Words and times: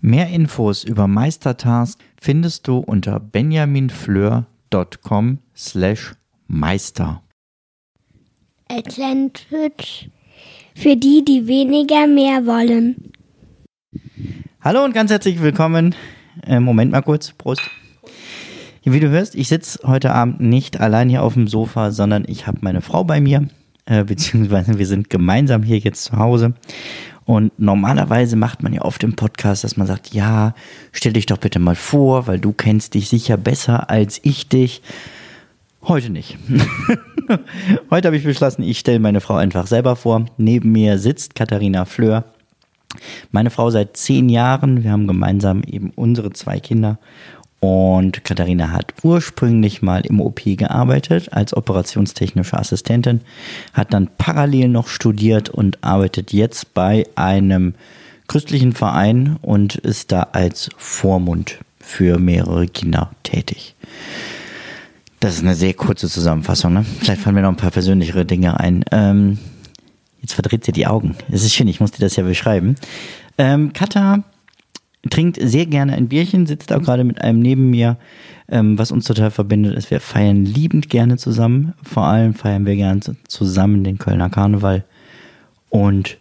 Mehr 0.00 0.28
Infos 0.28 0.84
über 0.84 1.08
Meistertask 1.08 1.98
findest 2.20 2.68
du 2.68 2.76
unter 2.78 3.18
benjaminfleur.com 3.18 5.38
slash 5.56 6.14
meister. 6.46 7.22
Advantage 8.68 10.10
für 10.74 10.96
die, 10.96 11.24
die 11.24 11.46
weniger 11.46 12.06
mehr 12.06 12.44
wollen. 12.46 13.10
Hallo 14.60 14.84
und 14.84 14.92
ganz 14.92 15.10
herzlich 15.10 15.40
willkommen. 15.40 15.94
Äh, 16.46 16.60
Moment 16.60 16.92
mal 16.92 17.00
kurz, 17.00 17.32
Prost. 17.32 17.62
Wie 18.84 19.00
du 19.00 19.08
hörst, 19.08 19.34
ich 19.34 19.48
sitze 19.48 19.80
heute 19.84 20.12
Abend 20.12 20.40
nicht 20.40 20.78
allein 20.78 21.08
hier 21.08 21.22
auf 21.22 21.32
dem 21.34 21.48
Sofa, 21.48 21.90
sondern 21.90 22.24
ich 22.28 22.46
habe 22.46 22.58
meine 22.60 22.82
Frau 22.82 23.02
bei 23.02 23.20
mir, 23.20 23.48
äh, 23.86 24.04
beziehungsweise 24.04 24.78
wir 24.78 24.86
sind 24.86 25.10
gemeinsam 25.10 25.62
hier 25.62 25.78
jetzt 25.78 26.04
zu 26.04 26.18
Hause. 26.18 26.54
Und 27.26 27.58
normalerweise 27.58 28.36
macht 28.36 28.62
man 28.62 28.72
ja 28.72 28.82
oft 28.82 29.02
im 29.02 29.16
Podcast, 29.16 29.64
dass 29.64 29.76
man 29.76 29.88
sagt, 29.88 30.14
ja, 30.14 30.54
stell 30.92 31.12
dich 31.12 31.26
doch 31.26 31.38
bitte 31.38 31.58
mal 31.58 31.74
vor, 31.74 32.28
weil 32.28 32.38
du 32.38 32.52
kennst 32.52 32.94
dich 32.94 33.08
sicher 33.08 33.36
besser 33.36 33.90
als 33.90 34.20
ich 34.22 34.48
dich. 34.48 34.80
Heute 35.82 36.10
nicht. 36.10 36.38
Heute 37.90 38.08
habe 38.08 38.16
ich 38.16 38.24
beschlossen, 38.24 38.62
ich 38.62 38.78
stelle 38.78 39.00
meine 39.00 39.20
Frau 39.20 39.34
einfach 39.34 39.66
selber 39.66 39.96
vor. 39.96 40.26
Neben 40.36 40.70
mir 40.70 40.98
sitzt 40.98 41.34
Katharina 41.34 41.84
Fleur. 41.84 42.24
Meine 43.32 43.50
Frau 43.50 43.70
seit 43.70 43.96
zehn 43.96 44.28
Jahren. 44.28 44.84
Wir 44.84 44.92
haben 44.92 45.08
gemeinsam 45.08 45.62
eben 45.64 45.90
unsere 45.96 46.32
zwei 46.32 46.60
Kinder. 46.60 46.98
Und 47.60 48.22
Katharina 48.24 48.70
hat 48.70 48.92
ursprünglich 49.02 49.82
mal 49.82 50.04
im 50.04 50.20
OP 50.20 50.42
gearbeitet 50.44 51.32
als 51.32 51.56
operationstechnische 51.56 52.58
Assistentin, 52.58 53.22
hat 53.72 53.92
dann 53.94 54.10
parallel 54.18 54.68
noch 54.68 54.88
studiert 54.88 55.48
und 55.48 55.82
arbeitet 55.82 56.32
jetzt 56.32 56.74
bei 56.74 57.06
einem 57.14 57.74
christlichen 58.28 58.72
Verein 58.72 59.36
und 59.40 59.76
ist 59.76 60.12
da 60.12 60.28
als 60.32 60.68
Vormund 60.76 61.58
für 61.80 62.18
mehrere 62.18 62.66
Kinder 62.66 63.12
tätig. 63.22 63.74
Das 65.20 65.34
ist 65.34 65.42
eine 65.42 65.54
sehr 65.54 65.72
kurze 65.72 66.08
Zusammenfassung. 66.08 66.74
Ne? 66.74 66.84
Vielleicht 67.00 67.22
fallen 67.22 67.34
mir 67.34 67.42
noch 67.42 67.48
ein 67.48 67.56
paar 67.56 67.70
persönlichere 67.70 68.26
Dinge 68.26 68.60
ein. 68.60 68.84
Ähm, 68.92 69.38
jetzt 70.20 70.34
verdreht 70.34 70.64
sie 70.64 70.72
die 70.72 70.86
Augen. 70.86 71.16
Es 71.30 71.42
ist 71.42 71.54
schön, 71.54 71.68
ich 71.68 71.80
muss 71.80 71.92
dir 71.92 72.00
das 72.00 72.16
ja 72.16 72.22
beschreiben. 72.22 72.76
Ähm, 73.38 73.72
Katha 73.72 74.24
trinkt 75.10 75.38
sehr 75.40 75.66
gerne 75.66 75.94
ein 75.94 76.08
Bierchen, 76.08 76.46
sitzt 76.46 76.72
auch 76.72 76.82
gerade 76.82 77.04
mit 77.04 77.20
einem 77.20 77.40
neben 77.40 77.70
mir, 77.70 77.96
ähm, 78.48 78.78
was 78.78 78.92
uns 78.92 79.04
total 79.04 79.30
verbindet, 79.30 79.76
ist, 79.76 79.90
wir 79.90 80.00
feiern 80.00 80.44
liebend 80.44 80.88
gerne 80.88 81.16
zusammen. 81.16 81.74
Vor 81.82 82.04
allem 82.04 82.34
feiern 82.34 82.66
wir 82.66 82.76
gerne 82.76 83.00
zusammen 83.26 83.84
den 83.84 83.98
Kölner 83.98 84.30
Karneval. 84.30 84.84
Und 85.70 86.18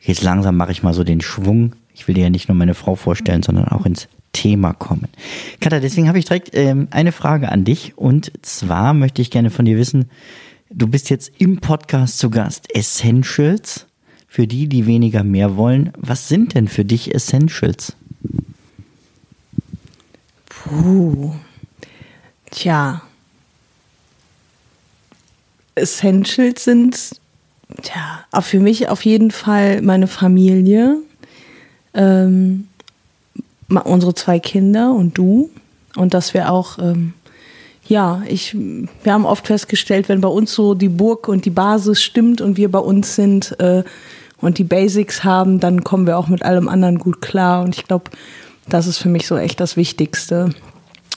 jetzt 0.00 0.22
langsam 0.22 0.56
mache 0.56 0.72
ich 0.72 0.82
mal 0.82 0.94
so 0.94 1.04
den 1.04 1.20
Schwung. 1.20 1.74
Ich 1.94 2.06
will 2.06 2.14
dir 2.14 2.24
ja 2.24 2.30
nicht 2.30 2.48
nur 2.48 2.56
meine 2.56 2.74
Frau 2.74 2.94
vorstellen, 2.94 3.42
sondern 3.42 3.68
auch 3.68 3.86
ins 3.86 4.08
Thema 4.32 4.72
kommen. 4.72 5.08
Katha, 5.60 5.80
deswegen 5.80 6.08
habe 6.08 6.18
ich 6.18 6.24
direkt 6.24 6.50
ähm, 6.52 6.88
eine 6.90 7.12
Frage 7.12 7.50
an 7.50 7.64
dich. 7.64 7.96
Und 7.96 8.30
zwar 8.42 8.94
möchte 8.94 9.22
ich 9.22 9.30
gerne 9.30 9.50
von 9.50 9.64
dir 9.64 9.78
wissen, 9.78 10.06
du 10.70 10.86
bist 10.86 11.10
jetzt 11.10 11.32
im 11.38 11.58
Podcast 11.58 12.18
zu 12.18 12.30
Gast 12.30 12.72
Essentials 12.74 13.87
für 14.28 14.46
die, 14.46 14.68
die 14.68 14.86
weniger 14.86 15.24
mehr 15.24 15.56
wollen. 15.56 15.92
Was 15.96 16.28
sind 16.28 16.54
denn 16.54 16.68
für 16.68 16.84
dich 16.84 17.14
Essentials? 17.14 17.94
Puh. 20.46 21.32
Tja. 22.50 23.02
Essentials 25.74 26.64
sind, 26.64 27.20
tja, 27.82 28.24
auch 28.32 28.44
für 28.44 28.60
mich 28.60 28.88
auf 28.88 29.04
jeden 29.04 29.30
Fall 29.30 29.80
meine 29.80 30.06
Familie, 30.08 30.98
ähm, 31.94 32.68
unsere 33.68 34.14
zwei 34.14 34.38
Kinder 34.38 34.92
und 34.92 35.16
du. 35.16 35.50
Und 35.96 36.14
dass 36.14 36.34
wir 36.34 36.52
auch, 36.52 36.78
ähm, 36.78 37.14
ja, 37.86 38.22
ich, 38.28 38.54
wir 38.54 39.12
haben 39.12 39.24
oft 39.24 39.46
festgestellt, 39.46 40.08
wenn 40.08 40.20
bei 40.20 40.28
uns 40.28 40.52
so 40.52 40.74
die 40.74 40.88
Burg 40.88 41.28
und 41.28 41.44
die 41.44 41.50
Basis 41.50 42.02
stimmt 42.02 42.40
und 42.40 42.56
wir 42.56 42.70
bei 42.70 42.78
uns 42.78 43.14
sind, 43.14 43.58
äh, 43.60 43.84
und 44.40 44.58
die 44.58 44.64
Basics 44.64 45.24
haben, 45.24 45.60
dann 45.60 45.84
kommen 45.84 46.06
wir 46.06 46.18
auch 46.18 46.28
mit 46.28 46.42
allem 46.42 46.68
anderen 46.68 46.98
gut 46.98 47.20
klar. 47.20 47.62
Und 47.62 47.76
ich 47.76 47.84
glaube, 47.84 48.10
das 48.68 48.86
ist 48.86 48.98
für 48.98 49.08
mich 49.08 49.26
so 49.26 49.36
echt 49.36 49.60
das 49.60 49.76
Wichtigste. 49.76 50.50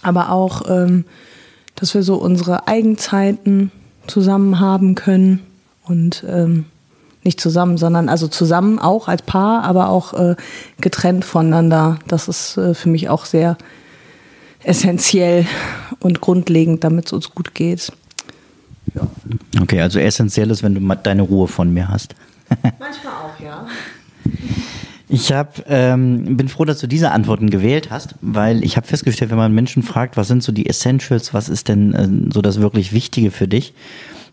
Aber 0.02 0.32
auch, 0.32 0.64
ähm, 0.70 1.06
dass 1.76 1.94
wir 1.94 2.04
so 2.04 2.16
unsere 2.16 2.68
Eigenzeiten 2.68 3.72
zusammen 4.08 4.60
haben 4.60 4.96
können 4.96 5.42
und 5.86 6.26
ähm, 6.28 6.66
nicht 7.24 7.40
zusammen, 7.40 7.78
sondern 7.78 8.10
also 8.10 8.28
zusammen 8.28 8.80
auch 8.80 9.08
als 9.08 9.22
Paar, 9.22 9.64
aber 9.64 9.90
auch 9.90 10.14
äh, 10.14 10.36
getrennt 10.80 11.24
voneinander. 11.24 12.00
Das 12.08 12.28
ist 12.28 12.58
äh, 12.58 12.74
für 12.74 12.90
mich 12.90 13.10
auch 13.10 13.26
sehr 13.26 13.58
essentiell 14.64 15.46
und 16.00 16.22
grundlegend, 16.22 16.84
damit 16.84 17.08
es 17.08 17.14
uns 17.14 17.30
gut 17.30 17.54
geht. 17.54 17.92
Ja. 18.96 19.08
Okay, 19.62 19.82
also 19.82 20.00
essentiell 20.00 20.50
ist, 20.50 20.64
wenn 20.64 20.76
du 20.76 20.96
deine 20.96 21.22
Ruhe 21.22 21.48
von 21.48 21.72
mir 21.72 21.90
hast. 21.90 22.16
Manchmal 22.92 23.14
auch, 23.14 23.40
ja. 23.40 23.66
Ich 25.08 25.32
hab, 25.32 25.64
ähm, 25.70 26.36
bin 26.36 26.50
froh, 26.50 26.66
dass 26.66 26.80
du 26.80 26.88
diese 26.88 27.12
Antworten 27.12 27.50
gewählt 27.50 27.90
hast, 27.90 28.16
weil 28.22 28.66
ich 28.66 28.76
habe 28.76 28.86
festgestellt, 28.86 29.32
wenn 29.32 29.38
man 29.38 29.54
Menschen 29.54 29.82
fragt, 29.82 30.18
was 30.18 30.28
sind 30.28 30.44
so 30.44 30.52
die 30.52 30.68
Essentials, 30.68 31.34
was 31.34 31.48
ist 31.48 31.70
denn 31.70 31.94
äh, 31.94 32.34
so 32.34 32.42
das 32.42 32.60
wirklich 32.60 32.92
Wichtige 32.92 33.32
für 33.32 33.48
dich, 33.48 33.74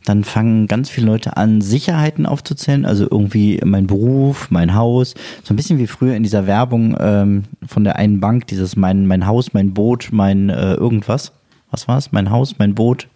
dann 0.04 0.24
fangen 0.24 0.66
ganz 0.66 0.90
viele 0.90 1.06
Leute 1.06 1.36
an, 1.36 1.60
Sicherheiten 1.60 2.26
aufzuzählen, 2.26 2.84
also 2.84 3.04
irgendwie 3.08 3.60
mein 3.64 3.86
Beruf, 3.86 4.50
mein 4.50 4.74
Haus, 4.74 5.14
so 5.44 5.54
ein 5.54 5.56
bisschen 5.56 5.78
wie 5.78 5.86
früher 5.86 6.16
in 6.16 6.24
dieser 6.24 6.48
Werbung 6.48 6.96
ähm, 6.98 7.44
von 7.64 7.84
der 7.84 7.94
einen 7.94 8.18
Bank, 8.18 8.48
dieses 8.48 8.74
mein, 8.74 9.06
mein 9.06 9.26
Haus, 9.26 9.52
mein 9.52 9.72
Boot, 9.72 10.08
mein 10.10 10.50
äh, 10.50 10.74
irgendwas. 10.74 11.30
Was 11.70 11.86
war 11.86 11.98
es? 11.98 12.10
Mein 12.10 12.30
Haus, 12.30 12.56
mein 12.58 12.74
Boot? 12.74 13.06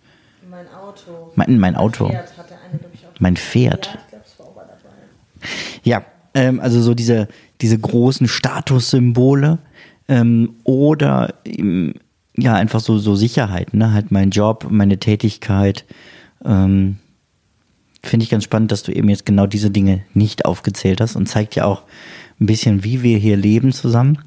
Mein 0.48 0.66
Auto. 0.68 1.32
Mein, 1.34 1.58
mein 1.58 1.74
Auto. 1.74 2.04
Mein 2.04 2.16
Pferd, 2.16 2.52
eine, 2.70 2.80
mein 3.18 3.36
Pferd. 3.36 3.98
Ja, 5.82 6.04
ähm, 6.34 6.60
also 6.60 6.80
so 6.80 6.94
diese, 6.94 7.28
diese 7.60 7.78
großen 7.78 8.28
Statussymbole 8.28 9.58
ähm, 10.08 10.54
oder 10.64 11.34
ähm, 11.44 11.94
ja, 12.36 12.54
einfach 12.54 12.80
so, 12.80 12.98
so 12.98 13.14
Sicherheit, 13.14 13.74
ne? 13.74 13.92
Halt 13.92 14.10
mein 14.10 14.30
Job, 14.30 14.66
meine 14.70 14.98
Tätigkeit. 14.98 15.84
Ähm, 16.44 16.96
Finde 18.02 18.24
ich 18.24 18.30
ganz 18.30 18.44
spannend, 18.44 18.72
dass 18.72 18.82
du 18.82 18.92
eben 18.92 19.08
jetzt 19.08 19.26
genau 19.26 19.46
diese 19.46 19.70
Dinge 19.70 20.02
nicht 20.14 20.44
aufgezählt 20.44 21.00
hast 21.00 21.14
und 21.14 21.28
zeigt 21.28 21.54
ja 21.54 21.64
auch 21.66 21.82
ein 22.40 22.46
bisschen, 22.46 22.84
wie 22.84 23.02
wir 23.02 23.18
hier 23.18 23.36
leben 23.36 23.72
zusammen. 23.72 24.18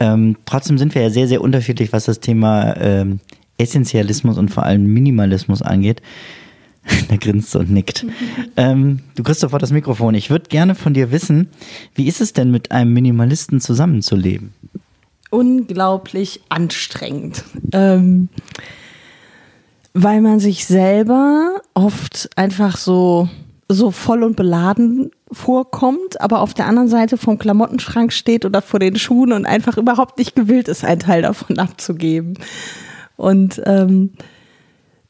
Ähm, 0.00 0.36
trotzdem 0.46 0.78
sind 0.78 0.94
wir 0.94 1.02
ja 1.02 1.10
sehr, 1.10 1.28
sehr 1.28 1.40
unterschiedlich, 1.40 1.92
was 1.92 2.06
das 2.06 2.18
Thema 2.18 2.76
ähm, 2.78 3.20
Essentialismus 3.58 4.38
und 4.38 4.50
vor 4.50 4.64
allem 4.64 4.84
Minimalismus 4.92 5.62
angeht. 5.62 6.02
da 7.08 7.16
grinst 7.16 7.54
und 7.56 7.70
nickt. 7.70 8.06
Ähm, 8.56 9.00
du 9.14 9.22
kriegst 9.22 9.40
sofort 9.40 9.62
das 9.62 9.72
Mikrofon. 9.72 10.14
Ich 10.14 10.30
würde 10.30 10.48
gerne 10.48 10.74
von 10.74 10.94
dir 10.94 11.10
wissen, 11.10 11.48
wie 11.94 12.06
ist 12.06 12.20
es 12.20 12.32
denn 12.32 12.50
mit 12.50 12.72
einem 12.72 12.92
Minimalisten 12.92 13.60
zusammenzuleben? 13.60 14.52
Unglaublich 15.30 16.42
anstrengend. 16.48 17.44
Ähm, 17.72 18.28
weil 19.94 20.20
man 20.20 20.40
sich 20.40 20.66
selber 20.66 21.62
oft 21.72 22.28
einfach 22.36 22.76
so, 22.76 23.28
so 23.68 23.90
voll 23.90 24.22
und 24.22 24.36
beladen 24.36 25.10
vorkommt, 25.32 26.20
aber 26.20 26.40
auf 26.40 26.54
der 26.54 26.66
anderen 26.66 26.88
Seite 26.88 27.16
vom 27.16 27.38
Klamottenschrank 27.38 28.12
steht 28.12 28.44
oder 28.44 28.60
vor 28.62 28.80
den 28.80 28.96
Schuhen 28.96 29.32
und 29.32 29.46
einfach 29.46 29.78
überhaupt 29.78 30.18
nicht 30.18 30.36
gewillt 30.36 30.68
ist, 30.68 30.84
einen 30.84 31.00
Teil 31.00 31.22
davon 31.22 31.58
abzugeben. 31.58 32.38
Und 33.16 33.62
ähm, 33.64 34.10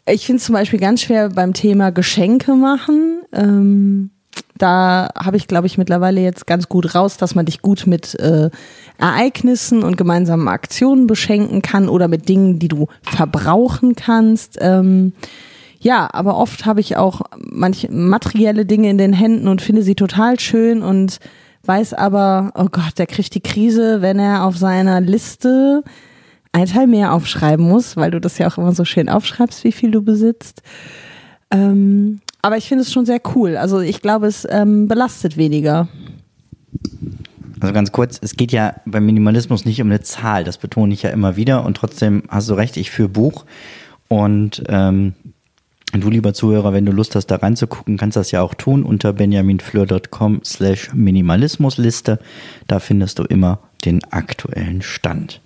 ich 0.07 0.27
finde 0.27 0.39
es 0.39 0.45
zum 0.45 0.55
Beispiel 0.55 0.79
ganz 0.79 1.03
schwer 1.03 1.31
beim 1.31 1.55
Thema 1.55 1.91
Geschenke 1.91 2.55
machen. 2.55 3.23
Ähm, 3.33 4.11
da 4.59 5.11
habe 5.17 5.37
ich, 5.37 5.49
glaube 5.49 5.67
ich, 5.67 5.79
mittlerweile 5.79 6.21
jetzt 6.21 6.47
ganz 6.47 6.69
gut 6.69 6.95
raus, 6.95 7.17
dass 7.17 7.35
man 7.35 7.47
dich 7.47 7.63
gut 7.63 7.87
mit 7.87 8.15
äh, 8.21 8.51
Ereignissen 8.99 9.83
und 9.83 9.97
gemeinsamen 9.97 10.49
Aktionen 10.49 11.07
beschenken 11.07 11.63
kann 11.63 11.89
oder 11.89 12.09
mit 12.09 12.29
Dingen, 12.29 12.59
die 12.59 12.69
du 12.69 12.87
verbrauchen 13.03 13.97
kannst. 13.97 14.59
Ähm, 14.61 15.13
ja, 15.81 16.09
aber 16.13 16.37
oft 16.37 16.67
habe 16.67 16.81
ich 16.81 16.97
auch 16.97 17.23
manche 17.37 17.91
materielle 17.91 18.65
Dinge 18.65 18.91
in 18.91 18.99
den 18.99 19.13
Händen 19.13 19.49
und 19.49 19.61
finde 19.61 19.83
sie 19.83 19.95
total 19.95 20.39
schön 20.41 20.83
und 20.83 21.19
weiß 21.65 21.95
aber, 21.95 22.53
oh 22.55 22.69
Gott, 22.71 22.99
der 22.99 23.07
kriegt 23.07 23.35
die 23.35 23.41
Krise, 23.41 24.03
wenn 24.03 24.19
er 24.19 24.45
auf 24.45 24.57
seiner 24.57 25.01
Liste 25.01 25.83
ein 26.55 26.67
Teil 26.67 26.87
mehr 26.87 27.13
aufschreiben 27.13 27.69
muss, 27.69 27.97
weil 27.97 28.13
du 28.13 28.21
das 28.21 28.39
ja 28.39 28.47
auch 28.47 28.59
immer 28.59 28.73
so 28.73 28.85
schön 28.85 29.09
aufschreibst, 29.09 29.65
wie 29.65 29.73
viel 29.73 29.91
du 29.91 30.03
besitzt. 30.03 30.63
Ähm, 31.51 32.21
aber 32.43 32.57
ich 32.57 32.69
finde 32.69 32.83
es 32.83 32.93
schon 32.93 33.07
sehr 33.07 33.21
cool. 33.35 33.57
Also 33.57 33.81
ich 33.81 34.01
glaube, 34.01 34.29
es 34.29 34.47
ähm, 34.49 34.87
belastet 34.87 35.37
weniger. 35.37 35.89
Also 37.61 37.75
ganz 37.75 37.91
kurz, 37.91 38.21
es 38.23 38.37
geht 38.37 38.53
ja 38.53 38.77
beim 38.87 39.05
Minimalismus 39.05 39.65
nicht 39.65 39.83
um 39.83 39.89
eine 39.89 40.03
Zahl, 40.03 40.45
das 40.45 40.59
betone 40.59 40.95
ich 40.95 41.03
ja 41.03 41.11
immer 41.11 41.37
wieder 41.37 41.65
und 41.65 41.77
trotzdem 41.77 42.23
hast 42.29 42.51
du 42.51 42.55
recht, 42.55 42.77
ich 42.77 42.91
führe 42.91 43.09
Buch 43.09 43.47
und 44.09 44.63
ähm, 44.69 45.15
du, 45.93 46.11
lieber 46.11 46.35
Zuhörer, 46.35 46.73
wenn 46.73 46.87
du 46.87 46.93
Lust 46.93 47.17
hast, 47.17 47.27
da 47.27 47.37
reinzugucken, 47.37 47.97
kannst 47.97 48.17
das 48.17 48.31
ja 48.31 48.43
auch 48.43 48.55
tun 48.55 48.85
unter 48.85 49.13
benjaminfleur.com 49.13 50.43
slash 50.45 50.93
Minimalismusliste. 50.93 52.21
Da 52.69 52.79
findest 52.81 53.19
du 53.19 53.25
immer 53.25 53.61
den 53.85 54.05
aktuellen 54.13 54.83
Stand. 54.83 55.41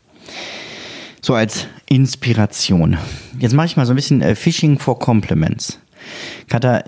So 1.20 1.34
als 1.34 1.66
Inspiration. 1.88 2.96
Jetzt 3.38 3.54
mache 3.54 3.66
ich 3.66 3.76
mal 3.76 3.86
so 3.86 3.92
ein 3.92 3.96
bisschen 3.96 4.22
äh, 4.22 4.34
Fishing 4.34 4.78
for 4.78 4.98
Compliments. 4.98 5.78
Katha, 6.48 6.84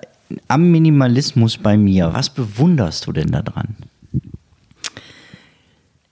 am 0.49 0.71
Minimalismus 0.71 1.57
bei 1.59 1.77
mir, 1.77 2.13
was 2.13 2.31
bewunderst 2.31 3.07
du 3.07 3.13
denn 3.13 3.31
daran? 3.31 3.77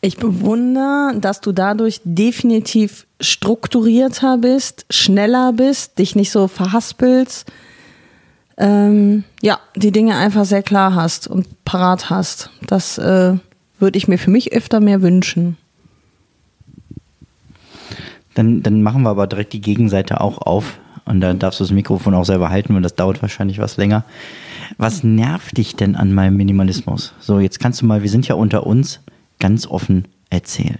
Ich 0.00 0.16
bewundere, 0.16 1.18
dass 1.20 1.40
du 1.40 1.52
dadurch 1.52 2.00
definitiv 2.04 3.06
strukturierter 3.20 4.38
bist, 4.38 4.86
schneller 4.90 5.52
bist, 5.52 5.98
dich 5.98 6.14
nicht 6.14 6.30
so 6.30 6.46
verhaspelst. 6.46 7.50
Ähm, 8.56 9.24
ja, 9.42 9.58
die 9.74 9.90
Dinge 9.90 10.16
einfach 10.16 10.44
sehr 10.44 10.62
klar 10.62 10.94
hast 10.94 11.26
und 11.26 11.64
parat 11.64 12.10
hast. 12.10 12.50
Das 12.66 12.98
äh, 12.98 13.34
würde 13.78 13.98
ich 13.98 14.08
mir 14.08 14.18
für 14.18 14.30
mich 14.30 14.52
öfter 14.52 14.80
mehr 14.80 15.02
wünschen. 15.02 15.56
Dann, 18.38 18.62
dann 18.62 18.82
machen 18.82 19.02
wir 19.02 19.10
aber 19.10 19.26
direkt 19.26 19.52
die 19.52 19.60
Gegenseite 19.60 20.20
auch 20.20 20.38
auf. 20.38 20.78
Und 21.04 21.20
dann 21.20 21.40
darfst 21.40 21.58
du 21.58 21.64
das 21.64 21.72
Mikrofon 21.72 22.14
auch 22.14 22.24
selber 22.24 22.50
halten, 22.50 22.72
weil 22.72 22.82
das 22.82 22.94
dauert 22.94 23.20
wahrscheinlich 23.20 23.58
was 23.58 23.78
länger. 23.78 24.04
Was 24.76 25.02
nervt 25.02 25.56
dich 25.56 25.74
denn 25.74 25.96
an 25.96 26.14
meinem 26.14 26.36
Minimalismus? 26.36 27.14
So, 27.18 27.40
jetzt 27.40 27.58
kannst 27.58 27.82
du 27.82 27.86
mal, 27.86 28.04
wir 28.04 28.10
sind 28.10 28.28
ja 28.28 28.36
unter 28.36 28.64
uns, 28.64 29.00
ganz 29.40 29.66
offen 29.66 30.06
erzählen. 30.30 30.78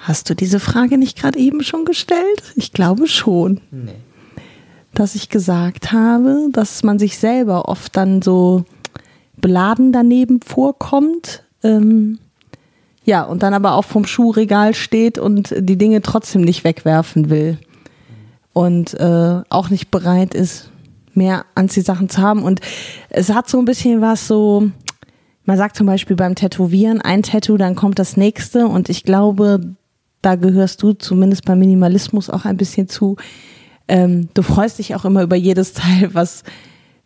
Hast 0.00 0.28
du 0.28 0.34
diese 0.34 0.60
Frage 0.60 0.98
nicht 0.98 1.16
gerade 1.16 1.38
eben 1.38 1.62
schon 1.62 1.86
gestellt? 1.86 2.42
Ich 2.56 2.74
glaube 2.74 3.06
schon. 3.06 3.62
Nee. 3.70 3.94
Dass 4.92 5.14
ich 5.14 5.30
gesagt 5.30 5.92
habe, 5.92 6.50
dass 6.52 6.82
man 6.82 6.98
sich 6.98 7.16
selber 7.16 7.70
oft 7.70 7.96
dann 7.96 8.20
so 8.20 8.66
beladen 9.38 9.92
daneben 9.92 10.42
vorkommt. 10.42 11.42
Ähm, 11.62 12.18
ja, 13.04 13.22
und 13.22 13.42
dann 13.42 13.54
aber 13.54 13.74
auch 13.74 13.84
vom 13.84 14.06
Schuhregal 14.06 14.74
steht 14.74 15.18
und 15.18 15.54
die 15.58 15.76
Dinge 15.76 16.00
trotzdem 16.00 16.42
nicht 16.42 16.64
wegwerfen 16.64 17.28
will. 17.28 17.58
Und 18.52 18.94
äh, 18.94 19.42
auch 19.50 19.68
nicht 19.68 19.90
bereit 19.90 20.34
ist, 20.34 20.70
mehr 21.12 21.44
Anziehsachen 21.54 22.08
zu 22.08 22.22
haben. 22.22 22.42
Und 22.42 22.60
es 23.10 23.30
hat 23.30 23.48
so 23.48 23.58
ein 23.58 23.64
bisschen 23.64 24.00
was 24.00 24.26
so, 24.26 24.70
man 25.44 25.58
sagt 25.58 25.76
zum 25.76 25.86
Beispiel 25.86 26.16
beim 26.16 26.34
Tätowieren, 26.34 27.00
ein 27.00 27.22
Tattoo, 27.22 27.56
dann 27.56 27.74
kommt 27.74 27.98
das 27.98 28.16
nächste. 28.16 28.66
Und 28.66 28.88
ich 28.88 29.04
glaube, 29.04 29.60
da 30.22 30.36
gehörst 30.36 30.82
du 30.82 30.92
zumindest 30.92 31.44
beim 31.44 31.58
Minimalismus 31.58 32.30
auch 32.30 32.44
ein 32.44 32.56
bisschen 32.56 32.88
zu. 32.88 33.16
Ähm, 33.86 34.30
du 34.32 34.42
freust 34.42 34.78
dich 34.78 34.94
auch 34.94 35.04
immer 35.04 35.22
über 35.22 35.36
jedes 35.36 35.74
Teil, 35.74 36.14
was, 36.14 36.42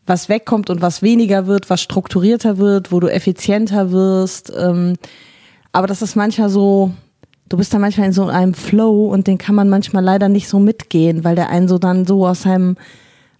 was 0.06 0.28
wegkommt 0.28 0.70
und 0.70 0.80
was 0.80 1.02
weniger 1.02 1.46
wird, 1.46 1.70
was 1.70 1.80
strukturierter 1.80 2.58
wird, 2.58 2.92
wo 2.92 3.00
du 3.00 3.08
effizienter 3.08 3.90
wirst. 3.90 4.52
Ähm, 4.56 4.94
aber 5.72 5.86
das 5.86 6.02
ist 6.02 6.16
manchmal 6.16 6.48
so, 6.48 6.92
du 7.48 7.56
bist 7.56 7.72
da 7.72 7.78
manchmal 7.78 8.06
in 8.06 8.12
so 8.12 8.26
einem 8.26 8.54
Flow 8.54 9.06
und 9.06 9.26
den 9.26 9.38
kann 9.38 9.54
man 9.54 9.68
manchmal 9.68 10.02
leider 10.02 10.28
nicht 10.28 10.48
so 10.48 10.58
mitgehen, 10.58 11.24
weil 11.24 11.34
der 11.34 11.50
einen 11.50 11.68
so 11.68 11.78
dann 11.78 12.06
so 12.06 12.26
aus 12.26 12.42
seinem 12.42 12.76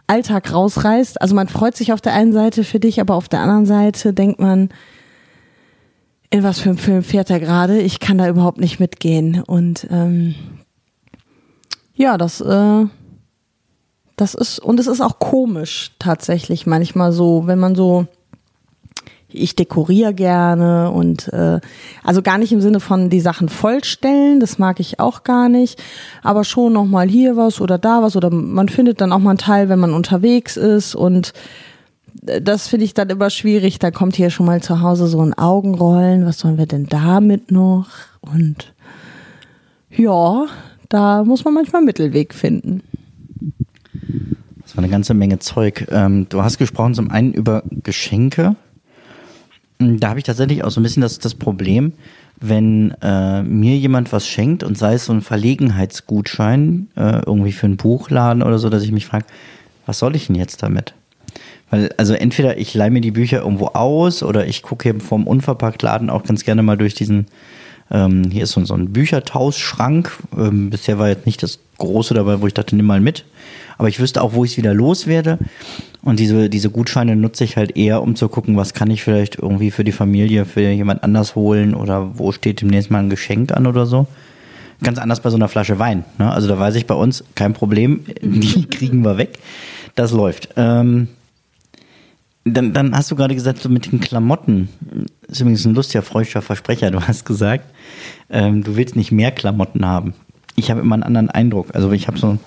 Alltag 0.06 0.52
rausreißt. 0.52 1.20
Also 1.20 1.34
man 1.34 1.48
freut 1.48 1.76
sich 1.76 1.92
auf 1.92 2.00
der 2.00 2.14
einen 2.14 2.32
Seite 2.32 2.64
für 2.64 2.80
dich, 2.80 3.00
aber 3.00 3.14
auf 3.14 3.28
der 3.28 3.40
anderen 3.40 3.66
Seite 3.66 4.12
denkt 4.12 4.40
man, 4.40 4.70
in 6.30 6.42
was 6.42 6.60
für 6.60 6.70
einem 6.70 6.78
Film 6.78 7.02
fährt 7.02 7.30
er 7.30 7.40
gerade? 7.40 7.80
Ich 7.80 8.00
kann 8.00 8.19
da 8.19 8.28
überhaupt 8.28 8.58
nicht 8.58 8.80
mitgehen. 8.80 9.42
Und 9.42 9.86
ähm, 9.90 10.34
ja, 11.94 12.19
das, 12.19 12.40
äh, 12.40 12.86
das 14.16 14.34
ist, 14.34 14.58
und 14.58 14.78
es 14.80 14.86
ist 14.86 15.00
auch 15.00 15.19
komisch 15.19 15.92
tatsächlich 15.98 16.66
manchmal 16.66 17.12
so, 17.12 17.46
wenn 17.46 17.58
man 17.58 17.75
so 17.75 18.06
ich 19.30 19.56
dekoriere 19.56 20.14
gerne 20.14 20.90
und 20.90 21.32
äh, 21.32 21.60
also 22.02 22.22
gar 22.22 22.38
nicht 22.38 22.52
im 22.52 22.60
Sinne 22.60 22.80
von 22.80 23.10
die 23.10 23.20
Sachen 23.20 23.48
vollstellen, 23.48 24.40
das 24.40 24.58
mag 24.58 24.80
ich 24.80 25.00
auch 25.00 25.22
gar 25.22 25.48
nicht, 25.48 25.82
aber 26.22 26.44
schon 26.44 26.72
noch 26.72 26.86
mal 26.86 27.08
hier 27.08 27.36
was 27.36 27.60
oder 27.60 27.78
da 27.78 28.02
was 28.02 28.16
oder 28.16 28.30
man 28.30 28.69
findet 28.69 29.00
dann 29.00 29.12
auch 29.12 29.19
mal 29.19 29.30
einen 29.30 29.38
Teil, 29.38 29.69
wenn 29.69 29.78
man 29.78 29.92
unterwegs 29.92 30.56
ist 30.56 30.94
und 30.94 31.34
äh, 32.26 32.40
das 32.40 32.69
finde 32.69 32.84
ich 32.84 32.94
dann 32.94 33.10
immer 33.10 33.30
schwierig. 33.30 33.78
Da 33.78 33.90
kommt 33.90 34.16
hier 34.16 34.30
schon 34.30 34.46
mal 34.46 34.62
zu 34.62 34.80
Hause 34.80 35.06
so 35.06 35.20
ein 35.20 35.34
Augenrollen. 35.34 36.26
Was 36.26 36.38
sollen 36.38 36.58
wir 36.58 36.66
denn 36.66 36.86
damit 36.86 37.50
noch? 37.50 37.88
Und 38.20 38.72
ja, 39.90 40.46
da 40.88 41.25
muss 41.25 41.44
man 41.44 41.54
manchmal 41.54 41.80
einen 41.80 41.86
Mittelweg 41.86 42.34
finden. 42.34 42.82
Das 44.62 44.76
war 44.76 44.84
eine 44.84 44.92
ganze 44.92 45.14
Menge 45.14 45.38
Zeug. 45.38 45.86
Ähm, 45.90 46.26
du 46.28 46.42
hast 46.42 46.58
gesprochen 46.58 46.94
zum 46.94 47.10
einen 47.10 47.32
über 47.32 47.62
Geschenke. 47.70 48.56
Da 49.78 50.10
habe 50.10 50.19
ich 50.19 50.25
tatsächlich 50.25 50.64
auch 50.64 50.70
so 50.70 50.80
ein 50.80 50.82
bisschen 50.82 51.02
das, 51.02 51.19
das 51.19 51.34
Problem, 51.34 51.92
wenn 52.40 52.94
äh, 53.02 53.42
mir 53.42 53.76
jemand 53.76 54.12
was 54.12 54.26
schenkt 54.26 54.62
und 54.62 54.76
sei 54.76 54.94
es 54.94 55.04
so 55.04 55.12
ein 55.12 55.22
Verlegenheitsgutschein, 55.22 56.88
äh, 56.96 57.22
irgendwie 57.26 57.52
für 57.52 57.66
einen 57.66 57.76
Buchladen 57.76 58.42
oder 58.42 58.58
so, 58.58 58.70
dass 58.70 58.82
ich 58.82 58.92
mich 58.92 59.06
frage, 59.06 59.26
was 59.86 59.98
soll 59.98 60.16
ich 60.16 60.26
denn 60.26 60.36
jetzt 60.36 60.62
damit? 60.62 60.94
Weil, 61.70 61.90
also 61.96 62.14
entweder 62.14 62.58
ich 62.58 62.75
leihe 62.75 62.90
mir 62.90 63.00
die 63.00 63.10
Bücher 63.10 63.40
irgendwo 63.40 63.66
aus 63.69 64.22
oder 64.22 64.46
ich 64.46 64.62
gucke 64.62 64.88
eben 64.88 65.00
vom 65.00 65.26
Unverpacktladen 65.26 66.10
auch 66.10 66.25
ganz 66.25 66.44
gerne 66.44 66.62
mal 66.62 66.76
durch 66.76 66.94
diesen, 66.94 67.26
ähm, 67.90 68.31
hier 68.31 68.44
ist 68.44 68.52
so, 68.52 68.64
so 68.64 68.75
ein 68.75 68.93
Büchertauschschrank. 68.93 70.12
Ähm, 70.37 70.70
bisher 70.70 70.99
war 70.99 71.08
jetzt 71.08 71.26
nicht 71.26 71.43
das 71.43 71.58
Große 71.79 72.14
dabei, 72.14 72.40
wo 72.40 72.46
ich 72.46 72.55
dachte, 72.55 72.76
nimm 72.76 72.87
mal 72.87 73.00
mit. 73.00 73.25
Aber 73.79 73.88
ich 73.88 74.00
wüsste 74.00 74.23
auch, 74.23 74.35
wo 74.35 74.44
ich 74.44 74.52
es 74.52 74.56
wieder 74.56 74.75
loswerde. 74.75 75.38
Und 76.02 76.19
diese, 76.20 76.50
diese 76.50 76.70
Gutscheine 76.70 77.17
nutze 77.17 77.44
ich 77.44 77.56
halt 77.56 77.76
eher, 77.76 78.02
um 78.02 78.17
zu 78.17 78.29
gucken, 78.29 78.56
was 78.56 78.75
kann 78.75 78.90
ich 78.90 79.02
vielleicht 79.02 79.37
irgendwie 79.37 79.70
für 79.70 79.85
die 79.85 79.93
Familie, 79.93 80.44
für 80.44 80.61
jemand 80.61 81.02
anders 81.02 81.35
holen 81.35 81.75
oder 81.75 82.19
wo 82.19 82.32
steht 82.32 82.61
demnächst 82.61 82.90
mal 82.90 82.99
ein 82.99 83.11
Geschenk 83.11 83.52
an 83.52 83.67
oder 83.67 83.87
so. 83.87 84.06
Ganz 84.82 84.99
anders 84.99 85.20
bei 85.20 85.31
so 85.31 85.37
einer 85.37 85.49
Flasche 85.49 85.79
Wein. 85.79 86.05
Ne? 86.19 86.31
Also 86.31 86.46
da 86.49 86.58
weiß 86.58 86.75
ich 86.76 86.87
bei 86.87 86.95
uns, 86.95 87.25
kein 87.35 87.52
Problem, 87.52 88.04
die 88.23 88.66
kriegen 88.66 89.02
wir 89.02 89.16
weg. 89.16 89.38
Das 89.95 90.12
läuft. 90.12 90.50
Ähm, 90.57 91.09
dann, 92.55 92.73
dann 92.73 92.97
hast 92.97 93.11
du 93.11 93.17
gerade 93.17 93.35
gesagt, 93.35 93.61
so 93.61 93.69
mit 93.69 93.90
den 93.90 94.00
Klamotten. 94.00 94.69
Ist 95.26 95.40
übrigens 95.40 95.64
ein 95.64 95.75
lustiger, 95.75 96.02
freudscher 96.02 96.43
Versprecher. 96.43 96.90
Du 96.99 97.00
hast 97.00 97.25
gesagt, 97.25 97.64
ähm, 98.31 98.62
du 98.62 98.76
willst 98.76 98.97
nicht 98.97 99.12
mehr 99.12 99.31
Klamotten 99.31 99.85
haben. 99.85 100.14
Ich 100.57 100.71
habe 100.71 100.81
immer 100.81 100.95
einen 100.95 101.05
anderen 101.05 101.31
Eindruck. 101.31 101.75
Also 101.75 101.90
ich 101.93 102.09
habe 102.09 102.19
so, 102.19 102.38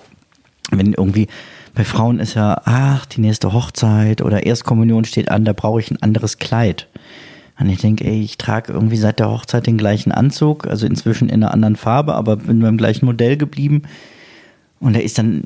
wenn 0.71 0.93
irgendwie 0.93 1.27
bei 1.73 1.85
Frauen 1.85 2.19
ist 2.19 2.33
ja, 2.33 2.61
ach, 2.65 3.05
die 3.05 3.21
nächste 3.21 3.53
Hochzeit 3.53 4.21
oder 4.21 4.45
Erstkommunion 4.45 5.05
steht 5.05 5.29
an, 5.29 5.45
da 5.45 5.53
brauche 5.53 5.79
ich 5.79 5.89
ein 5.89 6.01
anderes 6.01 6.37
Kleid. 6.37 6.87
Und 7.59 7.69
ich 7.69 7.79
denke, 7.79 8.05
ey, 8.05 8.21
ich 8.21 8.37
trage 8.37 8.73
irgendwie 8.73 8.97
seit 8.97 9.19
der 9.19 9.29
Hochzeit 9.29 9.67
den 9.67 9.77
gleichen 9.77 10.11
Anzug, 10.11 10.67
also 10.67 10.87
inzwischen 10.87 11.29
in 11.29 11.43
einer 11.43 11.53
anderen 11.53 11.75
Farbe, 11.75 12.15
aber 12.15 12.37
bin 12.37 12.59
beim 12.59 12.77
gleichen 12.77 13.05
Modell 13.05 13.37
geblieben. 13.37 13.83
Und 14.79 14.95
er 14.95 15.03
ist 15.03 15.17
dann, 15.17 15.43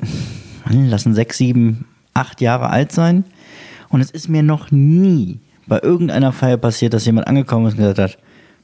lassen 0.70 1.14
sechs, 1.14 1.36
sieben, 1.36 1.84
acht 2.14 2.40
Jahre 2.40 2.70
alt 2.70 2.90
sein. 2.90 3.24
Und 3.88 4.00
es 4.00 4.10
ist 4.10 4.28
mir 4.28 4.42
noch 4.42 4.70
nie 4.70 5.40
bei 5.66 5.80
irgendeiner 5.80 6.32
Feier 6.32 6.56
passiert, 6.56 6.94
dass 6.94 7.06
jemand 7.06 7.26
angekommen 7.26 7.66
ist 7.66 7.74
und 7.74 7.78
gesagt 7.78 7.98
hat, 7.98 8.18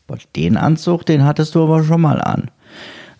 boah, 0.06 0.18
den 0.36 0.56
Anzug, 0.56 1.04
den 1.06 1.24
hattest 1.24 1.54
du 1.54 1.62
aber 1.64 1.84
schon 1.84 2.00
mal 2.00 2.20
an. 2.20 2.50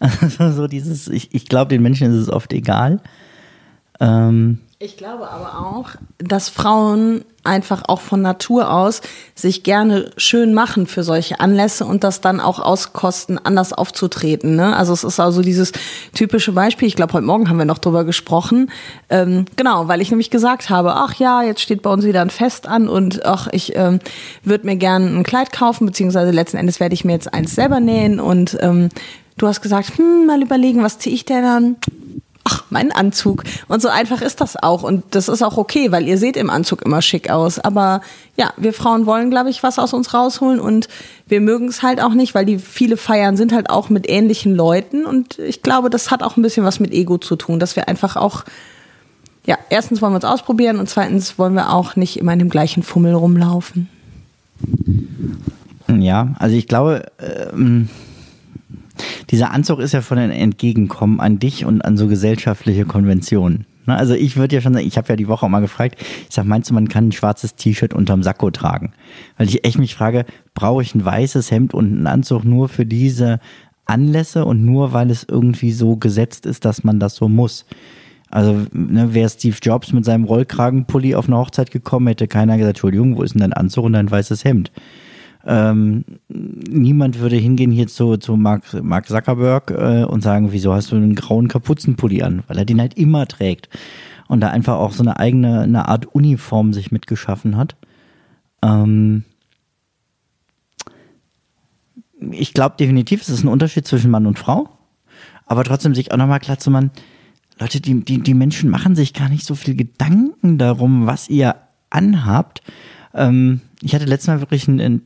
Also 0.01 0.51
so 0.51 0.67
dieses, 0.67 1.07
ich, 1.07 1.33
ich 1.33 1.47
glaube, 1.47 1.69
den 1.69 1.81
Menschen 1.81 2.11
ist 2.11 2.19
es 2.23 2.29
oft 2.29 2.53
egal. 2.53 3.01
Ähm, 4.01 4.59
ich 4.83 4.97
glaube 4.97 5.31
aber 5.31 5.65
auch, 5.65 5.91
dass 6.19 6.49
Frauen 6.49 7.25
einfach 7.45 7.83
auch 7.87 8.01
von 8.01 8.21
Natur 8.21 8.73
aus 8.73 9.01
sich 9.37 9.63
gerne 9.63 10.11
schön 10.17 10.55
machen 10.55 10.89
für 10.89 11.05
solche 11.05 11.39
Anlässe 11.39 11.85
und 11.85 12.03
das 12.03 12.21
dann 12.21 12.41
auch 12.41 12.59
auskosten, 12.59 13.39
anders 13.39 13.73
aufzutreten. 13.73 14.57
Ne? 14.57 14.77
Also 14.77 14.93
es 14.93 15.05
ist 15.05 15.21
also 15.21 15.41
dieses 15.41 15.73
typische 16.15 16.51
Beispiel, 16.51 16.89
ich 16.89 16.97
glaube, 16.97 17.13
heute 17.13 17.27
Morgen 17.27 17.49
haben 17.49 17.59
wir 17.59 17.65
noch 17.65 17.79
drüber 17.79 18.05
gesprochen. 18.05 18.71
Ähm, 19.09 19.45
genau, 19.55 19.87
weil 19.87 20.01
ich 20.01 20.11
nämlich 20.11 20.31
gesagt 20.31 20.69
habe, 20.69 20.95
ach 20.97 21.15
ja, 21.15 21.43
jetzt 21.43 21.61
steht 21.61 21.83
bei 21.83 21.91
uns 21.91 22.05
wieder 22.05 22.21
ein 22.21 22.31
Fest 22.31 22.67
an 22.67 22.89
und 22.89 23.25
ach, 23.25 23.49
ich 23.53 23.77
ähm, 23.77 24.01
würde 24.43 24.67
mir 24.67 24.77
gerne 24.77 25.07
ein 25.07 25.23
Kleid 25.23 25.53
kaufen, 25.53 25.87
beziehungsweise 25.87 26.33
letzten 26.33 26.57
Endes 26.57 26.81
werde 26.81 26.95
ich 26.95 27.05
mir 27.05 27.13
jetzt 27.13 27.33
eins 27.33 27.55
selber 27.55 27.79
nähen 27.79 28.19
und 28.19 28.59
ähm, 28.61 28.89
du 29.39 29.47
hast 29.47 29.63
gesagt, 29.63 29.97
hm, 29.97 30.27
mal 30.27 30.43
überlegen, 30.43 30.83
was 30.83 30.99
ziehe 30.99 31.15
ich 31.15 31.25
denn 31.25 31.43
dann? 31.43 31.77
Ach, 32.45 32.65
mein 32.71 32.93
Anzug. 32.93 33.45
Und 33.69 33.83
so 33.83 33.89
einfach 33.89 34.23
ist 34.23 34.41
das 34.41 34.57
auch. 34.57 34.83
Und 34.83 35.05
das 35.11 35.29
ist 35.29 35.43
auch 35.43 35.57
okay, 35.57 35.93
weil 35.93 36.07
ihr 36.07 36.19
seht 36.19 36.37
im 36.37 36.51
Anzug 36.51 36.83
immer 36.83 37.03
schick 37.03 37.31
aus. 37.31 37.59
Aber 37.59 38.01
ja, 38.37 38.53
wir 38.57 38.73
Frauen 38.73 39.07
wollen, 39.07 39.31
glaube 39.31 39.51
ich, 39.51 39.63
was 39.63 39.79
aus 39.79 39.93
uns 39.93 40.15
rausholen 40.15 40.61
und 40.61 40.89
wir 41.27 41.41
mögen 41.41 41.69
es 41.69 41.83
halt 41.83 42.03
auch 42.03 42.15
nicht, 42.15 42.35
weil 42.35 42.45
die 42.45 42.59
viele 42.59 42.97
Feiern 42.97 43.37
sind 43.37 43.53
halt 43.53 43.71
auch 43.71 43.89
mit 43.89 44.09
ähnlichen 44.09 44.55
Leuten. 44.55 45.07
Und 45.07 45.39
ich 45.39 45.63
glaube, 45.63 45.91
das 45.91 46.11
hat 46.11 46.23
auch 46.23 46.37
ein 46.37 46.43
bisschen 46.43 46.65
was 46.65 46.81
mit 46.81 46.93
Ego 46.93 47.19
zu 47.19 47.37
tun, 47.37 47.59
dass 47.59 47.77
wir 47.77 47.89
einfach 47.89 48.17
auch 48.17 48.45
ja, 49.45 49.59
erstens 49.71 50.01
wollen 50.01 50.13
wir 50.13 50.17
uns 50.17 50.25
ausprobieren 50.25 50.79
und 50.79 50.89
zweitens 50.89 51.39
wollen 51.39 51.55
wir 51.55 51.73
auch 51.73 51.97
nicht 51.97 52.17
immer 52.17 52.33
in 52.33 52.39
dem 52.39 52.49
gleichen 52.49 52.83
Fummel 52.83 53.15
rumlaufen. 53.15 53.89
Ja, 55.89 56.35
also 56.39 56.55
ich 56.55 56.69
glaube, 56.69 57.07
ähm, 57.19 57.89
dieser 59.31 59.53
Anzug 59.53 59.81
ist 59.81 59.93
ja 59.93 60.01
von 60.01 60.19
ein 60.19 60.31
Entgegenkommen 60.31 61.21
an 61.21 61.39
dich 61.39 61.65
und 61.65 61.85
an 61.85 61.97
so 61.97 62.07
gesellschaftliche 62.07 62.85
Konventionen. 62.85 63.67
Ne? 63.87 63.97
Also 63.97 64.15
ich 64.15 64.37
würde 64.37 64.55
ja 64.55 64.61
schon 64.61 64.75
sagen, 64.75 64.87
ich 64.87 64.97
habe 64.97 65.09
ja 65.09 65.17
die 65.17 65.29
Woche 65.29 65.47
auch 65.47 65.51
mal 65.51 65.61
gefragt, 65.61 65.97
ich 66.29 66.35
sage, 66.35 66.49
meinst 66.49 66.71
du, 66.71 66.75
man 66.75 66.89
kann 66.89 67.09
ein 67.09 67.13
schwarzes 67.13 67.55
T-Shirt 67.55 67.95
unterm 67.95 68.23
Sakko 68.23 68.51
tragen? 68.51 68.93
Weil 69.37 69.49
ich 69.49 69.65
echt 69.65 69.79
mich 69.79 69.95
frage, 69.95 70.25
brauche 70.55 70.83
ich 70.83 70.95
ein 70.95 71.05
weißes 71.05 71.51
Hemd 71.51 71.75
und 71.75 71.87
einen 71.87 72.07
Anzug 72.07 72.45
nur 72.45 72.69
für 72.69 72.87
diese 72.87 73.41
Anlässe 73.85 74.45
und 74.45 74.65
nur 74.65 74.93
weil 74.93 75.11
es 75.11 75.25
irgendwie 75.29 75.73
so 75.73 75.97
gesetzt 75.97 76.47
ist, 76.47 76.65
dass 76.65 76.85
man 76.85 77.01
das 77.01 77.17
so 77.17 77.29
muss? 77.29 77.67
Also 78.31 78.67
ne, 78.73 79.13
wäre 79.13 79.29
Steve 79.29 79.57
Jobs 79.61 79.93
mit 79.93 80.07
seinem 80.07 80.25
Rollkragenpulli 80.25 81.15
auf 81.15 81.27
eine 81.27 81.37
Hochzeit 81.37 81.71
gekommen, 81.71 82.07
hätte 82.07 82.29
keiner 82.29 82.57
gesagt, 82.57 82.77
Entschuldigung, 82.77 83.17
wo 83.17 83.23
ist 83.23 83.35
denn 83.35 83.43
dein 83.43 83.53
Anzug 83.53 83.85
und 83.85 83.93
dein 83.93 84.11
weißes 84.11 84.45
Hemd? 84.45 84.73
Ähm, 85.45 86.05
niemand 86.29 87.19
würde 87.19 87.37
hingehen 87.37 87.73
hier 87.73 87.89
zu, 87.89 88.17
zu 88.17 88.37
Mark, 88.37 88.63
Mark 88.83 89.09
Zuckerberg 89.09 89.71
äh, 89.71 90.05
und 90.05 90.23
sagen, 90.23 90.53
wieso 90.53 90.73
hast 90.73 90.93
du 90.93 90.97
einen 90.97 91.15
grauen 91.15 91.49
Kapuzenpulli 91.49 92.23
an? 92.23 92.45
Weil 92.47 92.59
er 92.59 92.65
den 92.65 92.81
halt 92.81 92.95
immer 92.95 93.27
trägt. 93.27 93.69
Und 94.29 94.41
da 94.41 94.49
einfach 94.49 94.77
auch 94.77 94.93
so 94.93 95.03
eine 95.03 95.19
eigene, 95.19 95.61
eine 95.63 95.89
Art 95.89 96.07
Uniform 96.07 96.73
sich 96.73 96.93
mitgeschaffen 96.93 97.57
hat. 97.57 97.77
Ähm, 98.63 99.25
ich 102.31 102.55
glaube 102.55 102.77
definitiv, 102.79 103.23
es 103.23 103.29
ist 103.29 103.45
ein 103.45 103.49
Unterschied 103.49 103.87
zwischen 103.87 104.11
Mann 104.11 104.27
und 104.27 104.39
Frau. 104.39 104.69
Aber 105.47 105.65
trotzdem 105.65 105.95
sich 105.95 106.13
auch 106.13 106.17
nochmal 106.17 106.41
klar 106.41 106.59
zu 106.59 106.71
machen, 106.71 106.93
Leute, 107.59 107.81
die, 107.81 108.05
die, 108.05 108.21
die 108.21 108.35
Menschen 108.35 108.71
machen 108.71 108.97
sich 108.97 109.13
gar 109.13 109.29
nicht 109.29 109.45
so 109.45 109.55
viel 109.55 109.75
Gedanken 109.75 110.59
darum, 110.59 111.07
was 111.07 111.29
ihr 111.29 111.57
anhabt. 111.91 112.63
Ähm, 113.15 113.61
ich 113.83 113.95
hatte 113.95 114.05
letztes 114.05 114.29
Mal 114.29 114.41
wirklich 114.41 114.69
einen, 114.69 114.81
einen, 114.81 115.03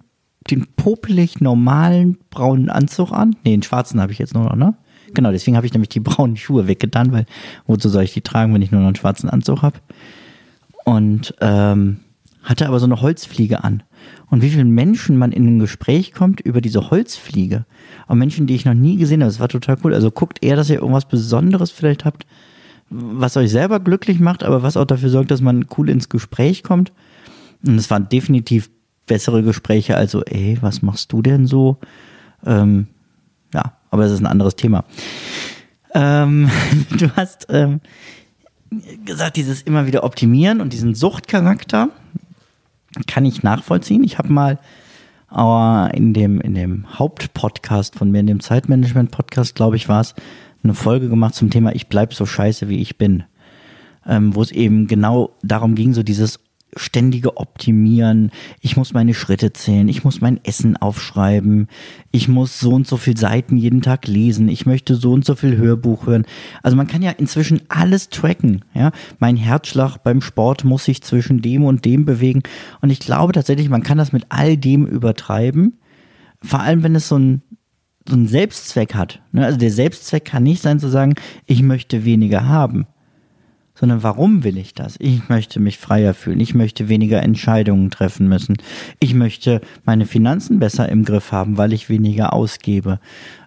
den 0.51 0.67
popelig 0.77 1.41
normalen 1.41 2.19
braunen 2.31 2.71
Anzug 2.71 3.13
an. 3.13 3.37
Nee, 3.45 3.53
den 3.53 3.63
schwarzen 3.63 4.01
habe 4.01 4.13
ich 4.13 4.19
jetzt 4.19 4.35
nur 4.35 4.45
noch, 4.45 4.57
ne? 4.57 4.75
Genau, 5.15 5.31
deswegen 5.31 5.57
habe 5.57 5.67
ich 5.67 5.73
nämlich 5.73 5.89
die 5.89 6.01
braunen 6.01 6.37
Schuhe 6.37 6.67
weggetan, 6.67 7.13
weil 7.13 7.27
wozu 7.67 7.89
soll 7.89 8.05
ich 8.05 8.13
die 8.13 8.21
tragen, 8.23 8.53
wenn 8.55 8.63
ich 8.63 8.73
nur 8.73 8.81
noch 8.81 8.89
einen 8.89 8.97
schwarzen 8.97 9.31
Anzug 9.31 9.63
habe? 9.63 9.79
Und 10.85 11.35
ähm, 11.41 11.99
hatte 12.43 12.69
aber 12.69 12.79
so 12.79 12.87
eine 12.87 13.01
Holzfliege 13.01 13.65
an. 13.65 13.83
Und 14.31 14.43
wie 14.43 14.51
vielen 14.51 14.71
Menschen 14.71 15.17
man 15.17 15.33
in 15.33 15.47
ein 15.47 15.59
Gespräch 15.59 16.13
kommt 16.13 16.41
über 16.41 16.61
diese 16.61 16.91
Holzfliege. 16.91 17.65
Und 18.07 18.19
Menschen, 18.19 18.47
die 18.47 18.55
ich 18.55 18.65
noch 18.65 18.75
nie 18.75 18.97
gesehen 18.97 19.21
habe. 19.23 19.31
Das 19.31 19.41
war 19.41 19.49
total 19.49 19.77
cool. 19.85 19.95
Also 19.95 20.11
guckt 20.11 20.45
eher, 20.45 20.57
dass 20.57 20.71
ihr 20.71 20.77
irgendwas 20.77 21.09
Besonderes 21.09 21.71
vielleicht 21.71 22.05
habt, 22.05 22.27
was 22.89 23.37
euch 23.37 23.51
selber 23.51 23.81
glücklich 23.81 24.21
macht, 24.21 24.45
aber 24.45 24.63
was 24.63 24.77
auch 24.77 24.85
dafür 24.85 25.11
sorgt, 25.11 25.31
dass 25.31 25.41
man 25.41 25.67
cool 25.77 25.89
ins 25.89 26.09
Gespräch 26.09 26.63
kommt. 26.63 26.93
Und 27.67 27.77
es 27.77 27.91
waren 27.91 28.09
definitiv 28.09 28.71
bessere 29.07 29.43
Gespräche, 29.43 29.97
also, 29.97 30.23
ey, 30.25 30.59
was 30.61 30.83
machst 30.83 31.13
du 31.13 31.23
denn 31.23 31.47
so? 31.47 31.79
Ähm, 32.45 32.89
ja, 33.55 33.73
aber 33.91 34.05
es 34.05 34.13
ist 34.13 34.21
ein 34.21 34.27
anderes 34.27 34.57
Thema. 34.57 34.85
Ähm, 35.95 36.51
du 36.99 37.11
hast 37.17 37.47
ähm, 37.51 37.81
gesagt, 39.05 39.37
dieses 39.37 39.63
immer 39.63 39.87
wieder 39.87 40.05
optimieren 40.05 40.61
und 40.61 40.73
diesen 40.73 40.95
Suchtcharakter 40.95 41.89
kann 43.07 43.25
ich 43.25 43.43
nachvollziehen. 43.43 44.05
Ich 44.05 44.19
habe 44.19 44.33
mal 44.33 44.59
äh, 45.35 45.97
in 45.97 46.13
dem, 46.13 46.41
in 46.41 46.55
dem 46.55 46.99
Hauptpodcast 46.99 47.97
von 47.97 48.11
mir, 48.11 48.21
in 48.21 48.27
dem 48.27 48.41
Zeitmanagement-Podcast, 48.41 49.55
glaube 49.55 49.77
ich, 49.77 49.89
war 49.89 50.01
es, 50.01 50.15
eine 50.63 50.75
Folge 50.75 51.09
gemacht 51.09 51.35
zum 51.35 51.51
Thema 51.51 51.75
Ich 51.75 51.87
bleib 51.87 52.13
so 52.13 52.27
scheiße, 52.27 52.69
wie 52.69 52.81
ich 52.81 52.99
bin. 52.99 53.25
Ähm, 54.09 54.35
wo 54.35 54.43
es 54.43 54.53
eben 54.53 54.87
genau 54.87 55.31
darum 55.43 55.75
ging, 55.75 55.93
so 55.93 56.03
dieses 56.03 56.39
ständige 56.77 57.37
Optimieren. 57.37 58.31
Ich 58.61 58.77
muss 58.77 58.93
meine 58.93 59.15
Schritte 59.15 59.53
zählen. 59.53 59.89
Ich 59.89 60.05
muss 60.05 60.21
mein 60.21 60.41
Essen 60.45 60.77
aufschreiben. 60.77 61.69
Ich 62.13 62.29
muss 62.29 62.61
so 62.61 62.73
und 62.73 62.87
so 62.87 62.97
viel 62.97 63.17
Seiten 63.17 63.57
jeden 63.57 63.83
Tag 63.83 64.07
lesen. 64.07 64.49
Ich 64.49 64.67
möchte 64.67 64.95
so 64.95 65.13
und 65.13 65.25
so 65.25 65.35
viel 65.35 65.57
Hörbuch 65.57 66.07
hören. 66.07 66.27
Also 66.63 66.77
man 66.77 66.87
kann 66.87 67.03
ja 67.03 67.11
inzwischen 67.11 67.63
alles 67.69 68.09
tracken. 68.09 68.65
Ja, 68.75 68.93
mein 69.19 69.37
Herzschlag 69.37 69.99
beim 69.99 70.21
Sport 70.21 70.65
muss 70.65 70.85
sich 70.85 71.03
zwischen 71.03 71.43
dem 71.43 71.65
und 71.65 71.85
dem 71.85 72.05
bewegen. 72.05 72.43
Und 72.81 72.91
ich 72.91 73.01
glaube 73.01 73.33
tatsächlich, 73.33 73.69
man 73.69 73.83
kann 73.83 73.99
das 73.99 74.13
mit 74.13 74.27
all 74.29 74.57
dem 74.57 74.87
übertreiben. 74.87 75.79
Vor 76.43 76.61
allem, 76.61 76.83
wenn 76.83 76.95
es 76.95 77.09
so 77.09 77.19
ein 77.19 77.43
so 78.09 78.15
einen 78.15 78.29
Selbstzweck 78.29 78.95
hat. 78.95 79.21
Ne? 79.33 79.45
Also 79.45 79.59
der 79.59 79.73
Selbstzweck 79.73 80.25
kann 80.25 80.45
nicht 80.45 80.63
sein 80.63 80.79
zu 80.79 80.89
sagen, 80.89 81.17
ich 81.45 81.65
möchte 81.65 82.05
weniger 82.05 82.49
haben 82.49 82.87
sondern 83.79 84.03
warum 84.03 84.43
will 84.43 84.57
ich 84.57 84.75
das? 84.75 84.97
Ich 84.99 85.29
möchte 85.29 85.61
mich 85.61 85.79
freier 85.79 86.15
fühlen, 86.15 86.41
ich 86.41 86.55
möchte 86.55 86.89
weniger 86.89 87.23
Entscheidungen 87.23 87.91
treffen 87.91 88.29
müssen, 88.29 88.57
ich 88.99 89.15
möchte 89.15 89.61
meine 89.85 90.07
Finanzen 90.07 90.59
besser 90.59 90.89
im 90.89 91.05
Griff 91.05 91.31
haben, 91.31 91.59
weil 91.59 91.73
ich 91.73 91.89
weniger 91.89 92.33
ausgebe. 92.33 92.99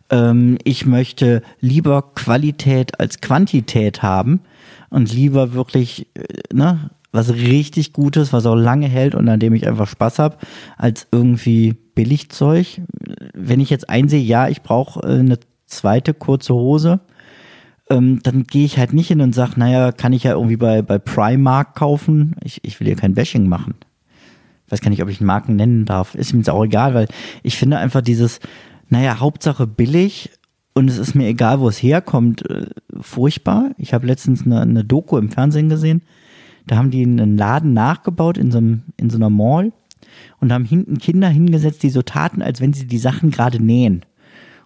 Ähm, 0.10 0.58
ich 0.64 0.86
möchte 0.86 1.42
lieber 1.60 2.14
Qualität 2.16 3.00
als 3.00 3.22
Quantität 3.22 4.04
haben 4.04 4.42
und 4.90 5.14
lieber 5.14 5.54
wirklich, 5.54 6.08
äh, 6.16 6.54
ne, 6.54 6.92
was 7.12 7.34
richtig 7.34 7.92
Gutes, 7.94 8.34
was 8.34 8.46
auch 8.46 8.56
lange 8.56 8.88
hält 8.88 9.16
und 9.16 9.28
an 9.30 9.40
dem 9.40 9.56
ich 9.56 9.68
einfach 9.68 9.88
Spaß 9.88 10.20
habe, 10.20 10.38
als 10.78 11.08
irgendwie 11.12 11.76
Billigzeug. 11.96 12.82
Wenn 13.34 13.60
ich 13.60 13.72
jetzt 13.72 13.90
einsehe, 13.90 14.22
ja, 14.22 14.48
ich 14.48 14.62
brauche 14.62 15.02
äh, 15.02 15.20
eine 15.20 15.40
zweite 15.66 16.14
kurze 16.14 16.54
Hose, 16.54 17.00
ähm, 17.90 18.20
dann 18.24 18.44
gehe 18.44 18.66
ich 18.66 18.78
halt 18.78 18.94
nicht 18.94 19.08
hin 19.08 19.22
und 19.22 19.34
sage, 19.34 19.54
naja, 19.58 19.92
kann 19.92 20.14
ich 20.14 20.24
ja 20.24 20.34
irgendwie 20.34 20.58
bei, 20.58 20.82
bei 20.82 21.00
Primark 21.00 21.76
kaufen. 21.76 22.36
Ich, 22.44 22.64
ich 22.64 22.80
will 22.80 22.88
hier 22.88 22.96
kein 22.96 23.16
Bashing 23.16 23.48
machen. 23.48 23.76
Ich 24.66 24.72
weiß 24.72 24.82
gar 24.82 24.92
nicht, 24.92 25.02
ob 25.02 25.10
ich 25.10 25.22
Marken 25.22 25.56
nennen 25.56 25.86
darf. 25.86 26.14
Ist 26.14 26.34
mir 26.34 26.40
jetzt 26.40 26.50
auch 26.50 26.64
egal, 26.64 26.94
weil 26.94 27.08
ich 27.42 27.58
finde 27.58 27.80
einfach 27.80 28.02
dieses, 28.02 28.40
naja, 28.90 29.20
Hauptsache 29.20 29.66
billig 29.66 30.30
und 30.76 30.90
es 30.90 31.00
ist 31.00 31.16
mir 31.16 31.28
egal, 31.28 31.60
wo 31.60 31.68
es 31.68 31.82
herkommt, 31.82 32.48
äh, 32.50 32.68
furchtbar. 33.02 33.72
Ich 33.78 33.94
habe 33.94 34.06
letztens 34.06 34.46
eine, 34.46 34.62
eine 34.62 34.86
Doku 34.86 35.18
im 35.18 35.32
Fernsehen 35.32 35.70
gesehen. 35.70 36.04
Da 36.68 36.78
haben 36.78 36.92
die 36.92 37.02
einen 37.02 37.36
Laden 37.36 37.74
nachgebaut 37.74 38.38
in 38.38 38.52
so, 38.52 38.60
einem, 38.60 38.84
in 38.98 39.10
so 39.10 39.18
einer 39.18 39.32
Mall 39.32 39.72
und 40.40 40.54
haben 40.54 40.66
hinten 40.66 41.00
Kinder 41.00 41.28
hingesetzt, 41.28 41.82
die 41.82 41.90
so 41.90 42.04
taten, 42.04 42.44
als 42.44 42.62
wenn 42.62 42.74
sie 42.74 42.86
die 42.86 43.00
Sachen 43.00 43.32
gerade 43.32 43.62
nähen. 43.62 44.06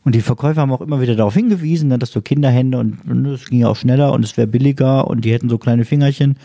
Und 0.03 0.15
die 0.15 0.21
Verkäufer 0.21 0.61
haben 0.61 0.71
auch 0.71 0.81
immer 0.81 1.01
wieder 1.01 1.15
darauf 1.15 1.33
hingewiesen, 1.33 1.89
ne, 1.89 1.97
dass 1.97 2.11
so 2.11 2.21
Kinderhände 2.21 2.77
und 2.77 3.25
es 3.25 3.49
ging 3.49 3.63
auch 3.63 3.77
schneller 3.77 4.11
und 4.11 4.25
es 4.25 4.35
wäre 4.35 4.47
billiger 4.47 5.07
und 5.07 5.23
die 5.23 5.31
hätten 5.31 5.49
so 5.49 5.57
kleine 5.57 5.85
Fingerchen. 5.85 6.37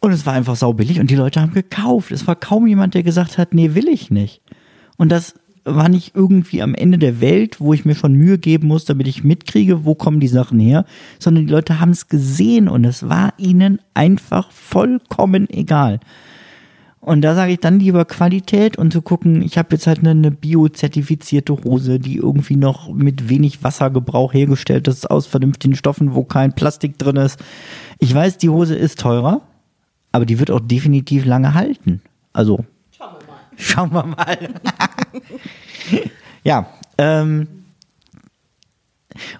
Und 0.00 0.12
es 0.12 0.26
war 0.26 0.34
einfach 0.34 0.54
saubillig 0.54 1.00
und 1.00 1.10
die 1.10 1.16
Leute 1.16 1.40
haben 1.40 1.52
gekauft. 1.52 2.12
Es 2.12 2.26
war 2.26 2.36
kaum 2.36 2.66
jemand, 2.66 2.94
der 2.94 3.02
gesagt 3.02 3.38
hat, 3.38 3.54
nee, 3.54 3.74
will 3.74 3.88
ich 3.88 4.10
nicht. 4.10 4.42
Und 4.96 5.10
das 5.10 5.34
war 5.64 5.88
nicht 5.88 6.14
irgendwie 6.14 6.62
am 6.62 6.74
Ende 6.74 6.96
der 6.96 7.20
Welt, 7.20 7.60
wo 7.60 7.72
ich 7.74 7.84
mir 7.84 7.96
schon 7.96 8.14
Mühe 8.14 8.38
geben 8.38 8.68
muss, 8.68 8.84
damit 8.84 9.08
ich 9.08 9.24
mitkriege, 9.24 9.84
wo 9.84 9.96
kommen 9.96 10.20
die 10.20 10.28
Sachen 10.28 10.60
her, 10.60 10.84
sondern 11.18 11.46
die 11.46 11.52
Leute 11.52 11.80
haben 11.80 11.90
es 11.90 12.06
gesehen 12.06 12.68
und 12.68 12.84
es 12.84 13.08
war 13.08 13.34
ihnen 13.36 13.80
einfach 13.92 14.52
vollkommen 14.52 15.50
egal. 15.50 15.98
Und 17.06 17.22
da 17.22 17.36
sage 17.36 17.52
ich 17.52 17.60
dann 17.60 17.78
lieber 17.78 18.04
Qualität 18.04 18.76
und 18.76 18.92
zu 18.92 19.00
gucken, 19.00 19.40
ich 19.40 19.58
habe 19.58 19.68
jetzt 19.76 19.86
halt 19.86 20.00
eine, 20.00 20.10
eine 20.10 20.32
biozertifizierte 20.32 21.56
Hose, 21.62 22.00
die 22.00 22.16
irgendwie 22.16 22.56
noch 22.56 22.92
mit 22.92 23.28
wenig 23.28 23.62
Wassergebrauch 23.62 24.34
hergestellt 24.34 24.88
ist, 24.88 25.08
aus 25.08 25.28
vernünftigen 25.28 25.76
Stoffen, 25.76 26.16
wo 26.16 26.24
kein 26.24 26.52
Plastik 26.52 26.98
drin 26.98 27.14
ist. 27.14 27.38
Ich 28.00 28.12
weiß, 28.12 28.38
die 28.38 28.48
Hose 28.48 28.74
ist 28.74 28.98
teurer, 28.98 29.42
aber 30.10 30.26
die 30.26 30.40
wird 30.40 30.50
auch 30.50 30.58
definitiv 30.58 31.24
lange 31.26 31.54
halten. 31.54 32.02
Also, 32.32 32.64
schauen 32.90 33.14
wir 33.20 33.26
mal. 33.28 33.40
Schauen 33.56 33.92
wir 33.92 34.02
mal. 34.02 34.48
ja, 36.42 36.66
ähm, 36.98 37.46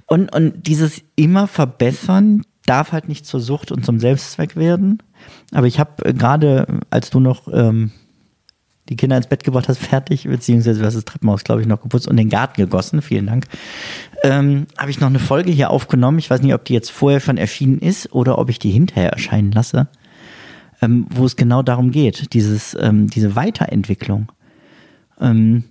und, 0.07 0.33
und 0.33 0.69
dieses 0.69 1.03
immer 1.17 1.49
verbessern 1.49 2.43
darf 2.65 2.93
halt 2.93 3.09
nicht 3.09 3.27
zur 3.27 3.41
Sucht 3.41 3.73
und 3.73 3.85
zum 3.85 3.99
Selbstzweck 3.99 4.55
werden. 4.55 5.03
Aber 5.53 5.67
ich 5.67 5.79
habe 5.79 6.05
äh, 6.05 6.13
gerade, 6.13 6.67
als 6.91 7.11
du 7.11 7.21
noch 7.21 7.49
ähm, 7.53 7.93
die 8.89 8.97
Kinder 8.97 9.17
ins 9.17 9.27
Bett 9.27 9.45
gebracht 9.45 9.69
hast, 9.69 9.79
fertig, 9.83 10.25
beziehungsweise 10.25 10.81
du 10.81 10.87
hast 10.87 10.95
das 10.95 11.05
Treppenhaus, 11.05 11.45
glaube 11.45 11.61
ich, 11.61 11.67
noch 11.67 11.83
geputzt 11.83 12.09
und 12.09 12.17
den 12.17 12.29
Garten 12.29 12.61
gegossen, 12.61 13.03
vielen 13.03 13.27
Dank, 13.27 13.47
ähm, 14.23 14.67
habe 14.79 14.91
ich 14.91 15.01
noch 15.01 15.09
eine 15.09 15.19
Folge 15.19 15.53
hier 15.53 15.71
aufgenommen. 15.71 16.19
Ich 16.19 16.31
weiß 16.31 16.43
nicht, 16.43 16.55
ob 16.55 16.65
die 16.65 16.75
jetzt 16.75 16.91
vorher 16.91 17.21
schon 17.21 17.37
erschienen 17.37 17.79
ist 17.79 18.13
oder 18.13 18.39
ob 18.39 18.49
ich 18.49 18.59
die 18.59 18.71
hinterher 18.71 19.13
erscheinen 19.13 19.53
lasse, 19.53 19.89
ähm, 20.83 21.07
wo 21.11 21.25
es 21.25 21.37
genau 21.37 21.63
darum 21.63 21.91
geht, 21.91 22.33
dieses, 22.33 22.77
ähm, 22.81 23.09
diese 23.09 23.37
Weiterentwicklung. 23.37 24.33
Ähm, 25.21 25.65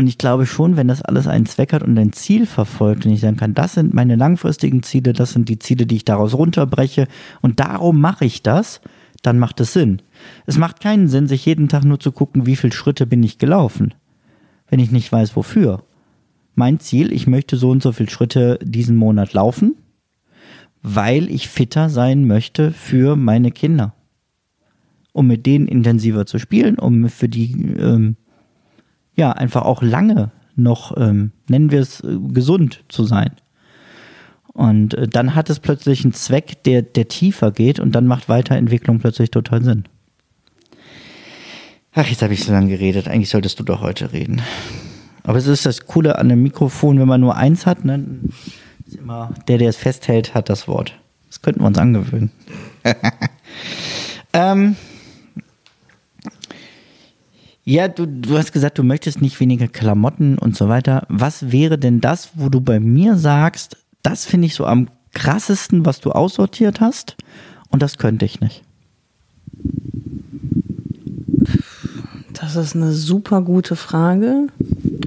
Und 0.00 0.06
ich 0.06 0.16
glaube 0.16 0.46
schon, 0.46 0.76
wenn 0.76 0.86
das 0.86 1.02
alles 1.02 1.26
einen 1.26 1.46
Zweck 1.46 1.72
hat 1.72 1.82
und 1.82 1.98
ein 1.98 2.12
Ziel 2.12 2.46
verfolgt 2.46 3.04
und 3.04 3.10
ich 3.10 3.20
sagen 3.20 3.36
kann, 3.36 3.52
das 3.52 3.74
sind 3.74 3.94
meine 3.94 4.14
langfristigen 4.14 4.84
Ziele, 4.84 5.12
das 5.12 5.32
sind 5.32 5.48
die 5.48 5.58
Ziele, 5.58 5.86
die 5.86 5.96
ich 5.96 6.04
daraus 6.04 6.34
runterbreche 6.34 7.08
und 7.42 7.58
darum 7.58 8.00
mache 8.00 8.24
ich 8.24 8.44
das, 8.44 8.80
dann 9.22 9.40
macht 9.40 9.58
es 9.58 9.72
Sinn. 9.72 10.00
Es 10.46 10.56
macht 10.56 10.78
keinen 10.78 11.08
Sinn, 11.08 11.26
sich 11.26 11.44
jeden 11.46 11.68
Tag 11.68 11.82
nur 11.82 11.98
zu 11.98 12.12
gucken, 12.12 12.46
wie 12.46 12.54
viele 12.54 12.72
Schritte 12.72 13.08
bin 13.08 13.24
ich 13.24 13.38
gelaufen, 13.38 13.92
wenn 14.68 14.78
ich 14.78 14.92
nicht 14.92 15.10
weiß, 15.10 15.34
wofür. 15.34 15.82
Mein 16.54 16.78
Ziel, 16.78 17.12
ich 17.12 17.26
möchte 17.26 17.56
so 17.56 17.70
und 17.70 17.82
so 17.82 17.90
viele 17.90 18.10
Schritte 18.10 18.60
diesen 18.62 18.94
Monat 18.94 19.32
laufen, 19.32 19.74
weil 20.80 21.28
ich 21.28 21.48
fitter 21.48 21.90
sein 21.90 22.24
möchte 22.24 22.70
für 22.70 23.16
meine 23.16 23.50
Kinder. 23.50 23.94
Um 25.12 25.26
mit 25.26 25.44
denen 25.44 25.66
intensiver 25.66 26.24
zu 26.24 26.38
spielen, 26.38 26.78
um 26.78 27.08
für 27.08 27.28
die 27.28 27.50
ähm, 27.80 28.14
ja 29.18 29.32
einfach 29.32 29.62
auch 29.62 29.82
lange 29.82 30.30
noch, 30.56 30.96
ähm, 30.96 31.32
nennen 31.48 31.70
wir 31.70 31.80
es, 31.80 32.00
äh, 32.00 32.18
gesund 32.32 32.84
zu 32.88 33.04
sein. 33.04 33.32
Und 34.54 34.94
äh, 34.94 35.06
dann 35.06 35.34
hat 35.34 35.50
es 35.50 35.60
plötzlich 35.60 36.04
einen 36.04 36.14
Zweck, 36.14 36.64
der, 36.64 36.82
der 36.82 37.08
tiefer 37.08 37.52
geht 37.52 37.78
und 37.78 37.92
dann 37.92 38.06
macht 38.06 38.28
Weiterentwicklung 38.28 38.98
plötzlich 38.98 39.30
total 39.30 39.62
Sinn. 39.62 39.84
Ach, 41.92 42.06
jetzt 42.06 42.22
habe 42.22 42.34
ich 42.34 42.44
so 42.44 42.52
lange 42.52 42.68
geredet. 42.68 43.08
Eigentlich 43.08 43.30
solltest 43.30 43.58
du 43.60 43.64
doch 43.64 43.80
heute 43.80 44.12
reden. 44.12 44.42
Aber 45.24 45.38
es 45.38 45.46
ist 45.46 45.66
das 45.66 45.86
Coole 45.86 46.18
an 46.18 46.30
einem 46.30 46.42
Mikrofon, 46.42 46.98
wenn 46.98 47.08
man 47.08 47.20
nur 47.20 47.36
eins 47.36 47.66
hat, 47.66 47.84
ne? 47.84 48.04
Ist 48.86 48.96
immer 48.96 49.34
der, 49.46 49.58
der 49.58 49.68
es 49.68 49.76
festhält, 49.76 50.34
hat 50.34 50.48
das 50.48 50.68
Wort. 50.68 50.98
Das 51.28 51.42
könnten 51.42 51.60
wir 51.60 51.66
uns 51.66 51.78
angewöhnen. 51.78 52.30
ähm, 54.32 54.76
ja, 57.68 57.86
du, 57.86 58.06
du 58.06 58.38
hast 58.38 58.52
gesagt, 58.52 58.78
du 58.78 58.82
möchtest 58.82 59.20
nicht 59.20 59.38
weniger 59.40 59.68
Klamotten 59.68 60.38
und 60.38 60.56
so 60.56 60.70
weiter. 60.70 61.04
Was 61.10 61.52
wäre 61.52 61.76
denn 61.76 62.00
das, 62.00 62.30
wo 62.34 62.48
du 62.48 62.62
bei 62.62 62.80
mir 62.80 63.18
sagst, 63.18 63.76
das 64.02 64.24
finde 64.24 64.46
ich 64.46 64.54
so 64.54 64.64
am 64.64 64.88
krassesten, 65.12 65.84
was 65.84 66.00
du 66.00 66.12
aussortiert 66.12 66.80
hast 66.80 67.16
und 67.68 67.82
das 67.82 67.98
könnte 67.98 68.24
ich 68.24 68.40
nicht? 68.40 68.62
Das 72.32 72.56
ist 72.56 72.74
eine 72.74 72.92
super 72.92 73.42
gute 73.42 73.76
Frage. 73.76 74.46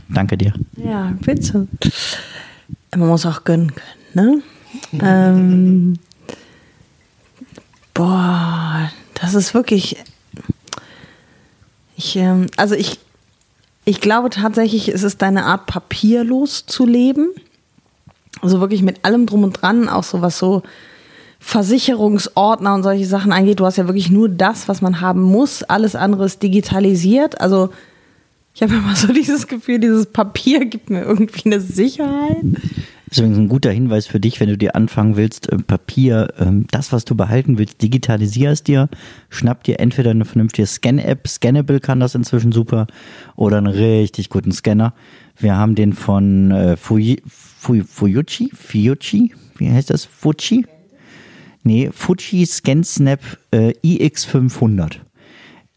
Danke 0.08 0.38
dir. 0.38 0.54
Ja, 0.76 1.14
bitte. 1.20 1.68
Man 2.96 3.08
muss 3.08 3.26
auch 3.26 3.44
gönnen 3.44 3.72
können, 4.14 4.44
ne? 4.94 5.02
ähm, 5.02 5.94
boah, 7.96 8.92
das 9.16 9.34
ist 9.34 9.56
wirklich 9.56 9.98
ich, 12.02 12.16
ähm, 12.16 12.48
also 12.58 12.76
ich, 12.76 13.00
ich 13.86 14.02
glaube 14.02 14.30
tatsächlich, 14.30 14.90
es 14.90 15.04
ist 15.04 15.22
deine 15.22 15.46
Art, 15.46 15.68
papierlos 15.68 16.66
zu 16.66 16.86
leben. 16.86 17.30
Also 18.42 18.60
wirklich 18.60 18.82
mit 18.82 19.06
allem 19.06 19.28
drum 19.28 19.44
und 19.44 19.62
dran, 19.62 19.88
auch 19.88 20.04
so 20.04 20.22
was 20.22 20.38
so 20.40 20.64
Versicherungsordner 21.40 22.74
und 22.74 22.84
solche 22.84 23.06
Sachen 23.06 23.32
angeht. 23.32 23.60
Du 23.60 23.66
hast 23.66 23.78
ja 23.78 23.88
wirklich 23.88 24.10
nur 24.10 24.30
das, 24.30 24.68
was 24.68 24.82
man 24.82 25.02
haben 25.02 25.22
muss. 25.22 25.64
Alles 25.64 25.96
andere 25.96 26.26
ist 26.26 26.42
digitalisiert. 26.42 27.40
Also 27.40 27.70
ich 28.54 28.64
habe 28.64 28.76
immer 28.76 28.96
so 28.96 29.08
dieses 29.14 29.48
Gefühl, 29.48 29.80
dieses 29.80 30.08
Papier 30.08 30.66
gibt 30.66 30.90
mir 30.90 31.04
irgendwie 31.04 31.46
eine 31.46 31.62
Sicherheit. 31.62 32.44
Deswegen 33.12 33.36
ein 33.36 33.50
guter 33.50 33.72
Hinweis 33.72 34.08
für 34.08 34.22
dich, 34.22 34.40
wenn 34.40 34.48
du 34.48 34.58
dir 34.58 34.74
anfangen 34.74 35.18
willst, 35.18 35.52
äh, 35.52 35.58
Papier, 35.58 36.34
ähm, 36.40 36.66
das, 36.72 36.94
was 36.94 37.04
du 37.04 37.14
behalten 37.14 37.58
willst, 37.58 37.82
digitalisier 37.82 38.52
es 38.52 38.64
dir, 38.64 38.88
schnapp 39.30 39.66
dir 39.66 39.82
entweder 39.82 40.12
eine 40.12 40.24
vernünftige 40.24 40.66
Scan-App, 40.66 41.28
Scannable 41.28 41.82
kann 41.82 42.00
das 42.00 42.16
inzwischen 42.16 42.54
super, 42.54 42.88
oder 43.36 43.58
einen 43.58 43.68
richtig 43.68 44.30
guten 44.30 44.54
Scanner. 44.54 44.94
Wir 45.38 45.58
haben 45.58 45.76
den 45.76 45.92
von 45.92 46.52
äh, 46.52 46.78
Fuji, 46.78 47.22
Fuyuchi, 47.28 48.50
Fuyuchi, 48.54 49.34
wie 49.58 49.70
heißt 49.70 49.90
das? 49.90 50.06
Fuji? 50.06 50.66
Nee, 51.64 51.90
Fuji 51.92 52.46
ScanSnap 52.46 53.20
äh, 53.52 53.74
iX500. 53.84 55.00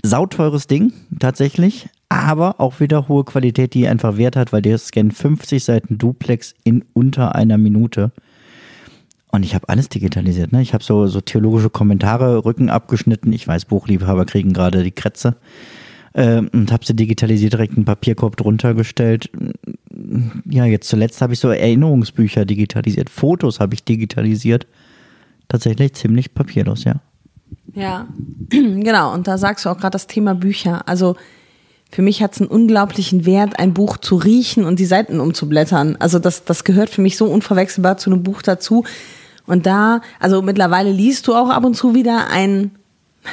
Sauteures 0.04 0.68
Ding, 0.68 0.92
tatsächlich 1.18 1.88
aber 2.14 2.60
auch 2.60 2.80
wieder 2.80 3.08
hohe 3.08 3.24
Qualität, 3.24 3.74
die 3.74 3.88
einfach 3.88 4.16
Wert 4.16 4.36
hat, 4.36 4.52
weil 4.52 4.62
der 4.62 4.78
scannt 4.78 5.14
50 5.14 5.62
Seiten 5.62 5.98
Duplex 5.98 6.54
in 6.62 6.84
unter 6.92 7.34
einer 7.34 7.58
Minute. 7.58 8.12
Und 9.30 9.42
ich 9.42 9.54
habe 9.54 9.68
alles 9.68 9.88
digitalisiert. 9.88 10.52
Ne? 10.52 10.62
Ich 10.62 10.74
habe 10.74 10.84
so, 10.84 11.08
so 11.08 11.20
theologische 11.20 11.68
Kommentare, 11.68 12.44
Rücken 12.44 12.70
abgeschnitten. 12.70 13.32
Ich 13.32 13.48
weiß, 13.48 13.64
Buchliebhaber 13.64 14.26
kriegen 14.26 14.52
gerade 14.52 14.84
die 14.84 14.92
Krätze. 14.92 15.34
Äh, 16.12 16.42
und 16.52 16.70
habe 16.70 16.86
sie 16.86 16.94
digitalisiert, 16.94 17.52
direkt 17.52 17.74
einen 17.74 17.84
Papierkorb 17.84 18.36
drunter 18.36 18.74
gestellt. 18.74 19.30
Ja, 20.48 20.66
jetzt 20.66 20.88
zuletzt 20.88 21.20
habe 21.20 21.32
ich 21.32 21.40
so 21.40 21.48
Erinnerungsbücher 21.48 22.44
digitalisiert. 22.44 23.10
Fotos 23.10 23.58
habe 23.58 23.74
ich 23.74 23.82
digitalisiert. 23.82 24.68
Tatsächlich 25.48 25.94
ziemlich 25.94 26.32
papierlos, 26.32 26.84
ja. 26.84 27.00
Ja, 27.74 28.06
genau. 28.50 29.12
Und 29.12 29.26
da 29.26 29.36
sagst 29.36 29.64
du 29.64 29.68
auch 29.68 29.78
gerade 29.78 29.94
das 29.94 30.06
Thema 30.06 30.36
Bücher. 30.36 30.86
Also 30.88 31.16
für 31.94 32.02
mich 32.02 32.24
hat 32.24 32.32
es 32.32 32.40
einen 32.40 32.50
unglaublichen 32.50 33.24
Wert, 33.24 33.60
ein 33.60 33.72
Buch 33.72 33.98
zu 33.98 34.16
riechen 34.16 34.64
und 34.64 34.80
die 34.80 34.84
Seiten 34.84 35.20
umzublättern. 35.20 35.94
Also 36.00 36.18
das, 36.18 36.44
das 36.44 36.64
gehört 36.64 36.90
für 36.90 37.00
mich 37.00 37.16
so 37.16 37.26
unverwechselbar 37.26 37.98
zu 37.98 38.10
einem 38.10 38.24
Buch 38.24 38.42
dazu. 38.42 38.82
Und 39.46 39.64
da, 39.64 40.00
also 40.18 40.42
mittlerweile 40.42 40.90
liest 40.90 41.28
du 41.28 41.36
auch 41.36 41.50
ab 41.50 41.64
und 41.64 41.74
zu 41.74 41.94
wieder 41.94 42.26
ein 42.32 42.72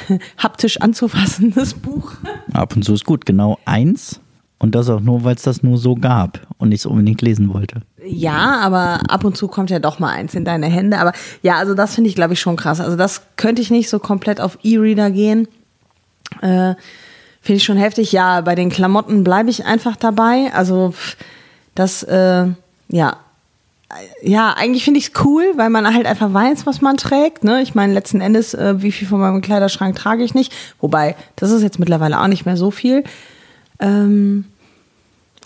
haptisch 0.38 0.80
anzufassendes 0.80 1.74
Buch. 1.74 2.12
Ab 2.52 2.76
und 2.76 2.84
zu 2.84 2.94
ist 2.94 3.04
gut, 3.04 3.26
genau 3.26 3.58
eins. 3.64 4.20
Und 4.60 4.76
das 4.76 4.88
auch 4.90 5.00
nur, 5.00 5.24
weil 5.24 5.34
es 5.34 5.42
das 5.42 5.64
nur 5.64 5.76
so 5.76 5.96
gab 5.96 6.46
und 6.58 6.70
ich 6.70 6.82
es 6.82 6.86
unbedingt 6.86 7.20
lesen 7.20 7.52
wollte. 7.52 7.82
Ja, 8.06 8.60
aber 8.60 9.00
ab 9.10 9.24
und 9.24 9.36
zu 9.36 9.48
kommt 9.48 9.70
ja 9.70 9.80
doch 9.80 9.98
mal 9.98 10.10
eins 10.10 10.36
in 10.36 10.44
deine 10.44 10.66
Hände. 10.66 11.00
Aber 11.00 11.14
ja, 11.42 11.56
also 11.56 11.74
das 11.74 11.96
finde 11.96 12.10
ich, 12.10 12.14
glaube 12.14 12.34
ich, 12.34 12.40
schon 12.40 12.54
krass. 12.54 12.78
Also 12.78 12.96
das 12.96 13.22
könnte 13.34 13.60
ich 13.60 13.72
nicht 13.72 13.88
so 13.88 13.98
komplett 13.98 14.40
auf 14.40 14.56
E-Reader 14.62 15.10
gehen. 15.10 15.48
Äh, 16.42 16.76
Finde 17.42 17.56
ich 17.56 17.64
schon 17.64 17.76
heftig. 17.76 18.12
Ja, 18.12 18.40
bei 18.40 18.54
den 18.54 18.70
Klamotten 18.70 19.24
bleibe 19.24 19.50
ich 19.50 19.64
einfach 19.66 19.96
dabei. 19.96 20.50
Also 20.54 20.94
das, 21.74 22.02
äh, 22.04 22.46
ja, 22.88 23.16
ja, 24.22 24.54
eigentlich 24.54 24.84
finde 24.84 24.98
ich 24.98 25.08
es 25.08 25.24
cool, 25.24 25.44
weil 25.56 25.68
man 25.68 25.92
halt 25.92 26.06
einfach 26.06 26.32
weiß, 26.32 26.66
was 26.66 26.80
man 26.80 26.96
trägt. 26.96 27.44
Ne? 27.44 27.62
Ich 27.62 27.74
meine, 27.74 27.92
letzten 27.92 28.20
Endes, 28.20 28.54
äh, 28.54 28.80
wie 28.80 28.92
viel 28.92 29.06
von 29.06 29.20
meinem 29.20 29.42
Kleiderschrank 29.42 29.96
trage 29.96 30.24
ich 30.24 30.34
nicht. 30.34 30.52
Wobei, 30.80 31.16
das 31.36 31.50
ist 31.50 31.62
jetzt 31.62 31.78
mittlerweile 31.78 32.20
auch 32.20 32.28
nicht 32.28 32.46
mehr 32.46 32.56
so 32.56 32.70
viel. 32.70 33.04
Ähm, 33.80 34.44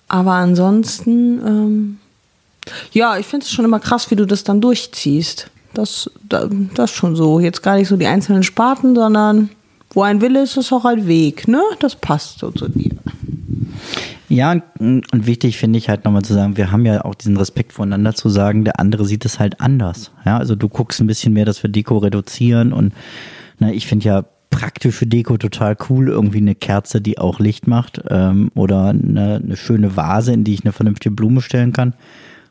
aber 0.08 0.32
ansonsten, 0.32 1.40
ähm, 1.44 1.98
ja, 2.92 3.18
ich 3.18 3.26
finde 3.26 3.44
es 3.44 3.52
schon 3.52 3.64
immer 3.64 3.80
krass, 3.80 4.10
wie 4.10 4.16
du 4.16 4.26
das 4.26 4.44
dann 4.44 4.60
durchziehst. 4.60 5.50
Das, 5.74 6.10
das, 6.22 6.90
schon 6.90 7.16
so. 7.16 7.40
Jetzt 7.40 7.62
gar 7.62 7.76
nicht 7.76 7.88
so 7.88 7.96
die 7.96 8.06
einzelnen 8.06 8.42
Sparten, 8.42 8.94
sondern 8.94 9.50
wo 9.90 10.02
ein 10.02 10.20
Wille 10.20 10.42
ist, 10.42 10.56
ist 10.56 10.72
auch 10.72 10.84
ein 10.84 11.06
Weg, 11.06 11.48
ne? 11.48 11.62
Das 11.80 11.96
passt 11.96 12.40
so 12.40 12.50
zu 12.50 12.68
dir. 12.68 12.96
Ja, 14.28 14.60
und, 14.78 15.04
wichtig 15.12 15.56
finde 15.56 15.78
ich 15.78 15.88
halt 15.88 16.04
nochmal 16.04 16.22
zu 16.22 16.34
sagen, 16.34 16.56
wir 16.56 16.72
haben 16.72 16.84
ja 16.84 17.04
auch 17.04 17.14
diesen 17.14 17.36
Respekt 17.36 17.72
voneinander 17.72 18.14
zu 18.14 18.28
sagen, 18.28 18.64
der 18.64 18.80
andere 18.80 19.04
sieht 19.04 19.24
es 19.24 19.38
halt 19.38 19.60
anders. 19.60 20.10
Ja, 20.24 20.38
also 20.38 20.56
du 20.56 20.68
guckst 20.68 21.00
ein 21.00 21.06
bisschen 21.06 21.32
mehr, 21.32 21.44
dass 21.44 21.62
wir 21.62 21.70
Deko 21.70 21.98
reduzieren 21.98 22.72
und 22.72 22.92
na, 23.58 23.72
ich 23.72 23.86
finde 23.86 24.06
ja 24.06 24.24
praktische 24.50 25.06
Deko 25.06 25.36
total 25.36 25.76
cool, 25.88 26.08
irgendwie 26.08 26.38
eine 26.38 26.54
Kerze, 26.54 27.00
die 27.00 27.18
auch 27.18 27.38
Licht 27.38 27.66
macht 27.66 28.02
ähm, 28.08 28.50
oder 28.54 28.88
eine, 28.88 29.40
eine 29.42 29.56
schöne 29.56 29.96
Vase, 29.96 30.32
in 30.32 30.44
die 30.44 30.54
ich 30.54 30.64
eine 30.64 30.72
vernünftige 30.72 31.14
Blume 31.14 31.40
stellen 31.40 31.72
kann. 31.72 31.94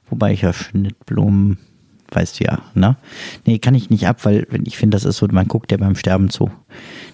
Wobei 0.09 0.33
ich 0.33 0.41
ja 0.41 0.53
Schnittblumen 0.53 1.57
weißt 2.11 2.39
du 2.39 2.45
ja, 2.45 2.59
ne? 2.73 2.97
Nee, 3.45 3.59
kann 3.59 3.75
ich 3.75 3.89
nicht 3.89 4.07
ab, 4.07 4.25
weil 4.25 4.47
ich 4.63 4.77
finde, 4.77 4.95
das 4.95 5.05
ist 5.05 5.17
so, 5.17 5.27
man 5.31 5.47
guckt 5.47 5.71
ja 5.71 5.77
beim 5.77 5.95
Sterben 5.95 6.29
zu. 6.29 6.51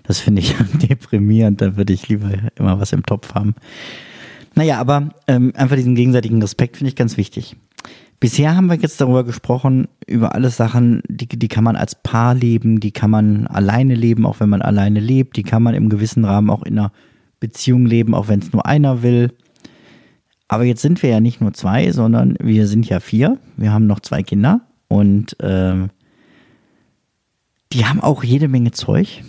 Das 0.04 0.20
finde 0.20 0.42
ich 0.42 0.56
deprimierend, 0.90 1.62
da 1.62 1.78
würde 1.78 1.94
ich 1.94 2.08
lieber 2.08 2.32
immer 2.56 2.80
was 2.80 2.94
im 2.94 3.06
Topf 3.06 3.34
haben. 3.34 3.56
Naja, 4.56 4.80
aber 4.80 5.10
ähm, 5.28 5.54
einfach 5.56 5.76
diesen 5.76 5.96
gegenseitigen 5.96 6.42
Respekt 6.42 6.78
finde 6.78 6.90
ich 6.90 6.96
ganz 6.96 7.18
wichtig. 7.18 7.56
Bisher 8.20 8.56
haben 8.56 8.68
wir 8.68 8.76
jetzt 8.76 9.02
darüber 9.02 9.24
gesprochen, 9.24 9.88
über 10.06 10.36
alle 10.36 10.52
Sachen, 10.52 11.02
die, 11.08 11.28
die 11.28 11.48
kann 11.48 11.64
man 11.64 11.76
als 11.76 11.96
Paar 11.96 12.36
leben, 12.36 12.80
die 12.80 12.92
kann 12.92 13.10
man 13.10 13.48
alleine 13.48 13.96
leben, 13.96 14.28
auch 14.28 14.40
wenn 14.40 14.50
man 14.50 14.62
alleine 14.62 15.00
lebt, 15.00 15.38
die 15.38 15.44
kann 15.44 15.64
man 15.64 15.74
im 15.74 15.90
gewissen 15.90 16.24
Rahmen 16.24 16.52
auch 16.52 16.62
in 16.62 16.78
einer 16.78 16.92
Beziehung 17.40 17.88
leben, 17.88 18.14
auch 18.14 18.28
wenn 18.28 18.40
es 18.40 18.54
nur 18.54 18.66
einer 18.66 19.02
will. 19.02 19.34
Aber 20.48 20.66
jetzt 20.66 20.82
sind 20.82 21.02
wir 21.02 21.10
ja 21.10 21.20
nicht 21.20 21.42
nur 21.42 21.54
zwei, 21.54 21.92
sondern 21.92 22.36
wir 22.40 22.68
sind 22.68 22.88
ja 22.88 23.00
vier. 23.00 23.40
Wir 23.58 23.72
haben 23.72 23.88
noch 23.88 24.02
zwei 24.02 24.22
Kinder 24.22 24.62
und 24.88 25.36
ähm, 25.40 25.90
die 27.74 27.86
haben 27.86 28.02
auch 28.02 28.24
jede 28.24 28.50
Menge 28.50 28.72
Zeug. 28.72 29.24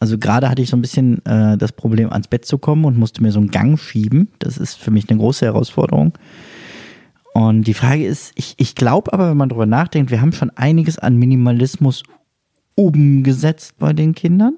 Also 0.00 0.16
gerade 0.16 0.48
hatte 0.48 0.62
ich 0.62 0.70
so 0.70 0.76
ein 0.76 0.80
bisschen 0.80 1.24
äh, 1.26 1.58
das 1.58 1.72
Problem, 1.72 2.10
ans 2.10 2.26
Bett 2.26 2.46
zu 2.46 2.56
kommen 2.56 2.86
und 2.86 2.98
musste 2.98 3.22
mir 3.22 3.32
so 3.32 3.38
einen 3.38 3.50
Gang 3.50 3.78
schieben. 3.78 4.28
Das 4.38 4.56
ist 4.56 4.78
für 4.78 4.90
mich 4.90 5.08
eine 5.08 5.18
große 5.18 5.44
Herausforderung. 5.44 6.14
Und 7.34 7.64
die 7.64 7.74
Frage 7.74 8.06
ist, 8.06 8.32
ich, 8.34 8.54
ich 8.56 8.74
glaube 8.74 9.12
aber, 9.12 9.30
wenn 9.30 9.36
man 9.36 9.50
darüber 9.50 9.66
nachdenkt, 9.66 10.10
wir 10.10 10.22
haben 10.22 10.32
schon 10.32 10.50
einiges 10.50 10.98
an 10.98 11.16
Minimalismus 11.16 12.02
umgesetzt 12.74 13.74
bei 13.78 13.92
den 13.92 14.14
Kindern. 14.14 14.56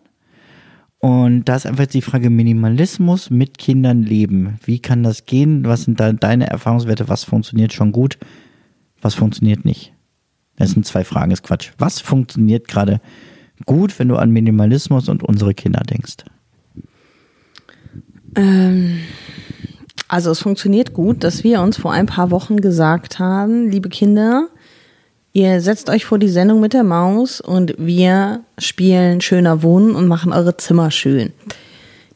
Und 0.98 1.46
da 1.46 1.56
ist 1.56 1.66
einfach 1.66 1.86
die 1.86 2.02
Frage 2.02 2.30
Minimalismus 2.30 3.28
mit 3.28 3.58
Kindern 3.58 4.04
leben. 4.04 4.60
Wie 4.64 4.78
kann 4.78 5.02
das 5.02 5.26
gehen? 5.26 5.64
Was 5.64 5.82
sind 5.82 5.98
da 5.98 6.12
deine 6.12 6.46
Erfahrungswerte? 6.46 7.08
Was 7.08 7.24
funktioniert 7.24 7.72
schon 7.72 7.90
gut? 7.90 8.16
Was 9.00 9.16
funktioniert 9.16 9.64
nicht? 9.64 9.92
Das 10.54 10.70
sind 10.70 10.86
zwei 10.86 11.02
Fragen, 11.02 11.32
ist 11.32 11.42
Quatsch. 11.42 11.72
Was 11.78 11.98
funktioniert 11.98 12.68
gerade 12.68 13.00
gut, 13.66 13.98
wenn 13.98 14.08
du 14.08 14.16
an 14.16 14.30
Minimalismus 14.30 15.08
und 15.08 15.22
unsere 15.22 15.54
Kinder 15.54 15.82
denkst? 15.88 16.16
Ähm, 18.36 18.98
also 20.08 20.30
es 20.30 20.40
funktioniert 20.40 20.92
gut, 20.92 21.24
dass 21.24 21.44
wir 21.44 21.60
uns 21.60 21.76
vor 21.76 21.92
ein 21.92 22.06
paar 22.06 22.30
Wochen 22.30 22.58
gesagt 22.58 23.18
haben, 23.18 23.70
liebe 23.70 23.88
Kinder, 23.88 24.48
ihr 25.32 25.60
setzt 25.60 25.88
euch 25.88 26.04
vor 26.04 26.18
die 26.18 26.28
Sendung 26.28 26.60
mit 26.60 26.72
der 26.72 26.84
Maus 26.84 27.40
und 27.40 27.74
wir 27.78 28.42
spielen 28.58 29.20
schöner 29.20 29.62
Wohnen 29.62 29.94
und 29.94 30.08
machen 30.08 30.32
eure 30.32 30.56
Zimmer 30.56 30.90
schön. 30.90 31.32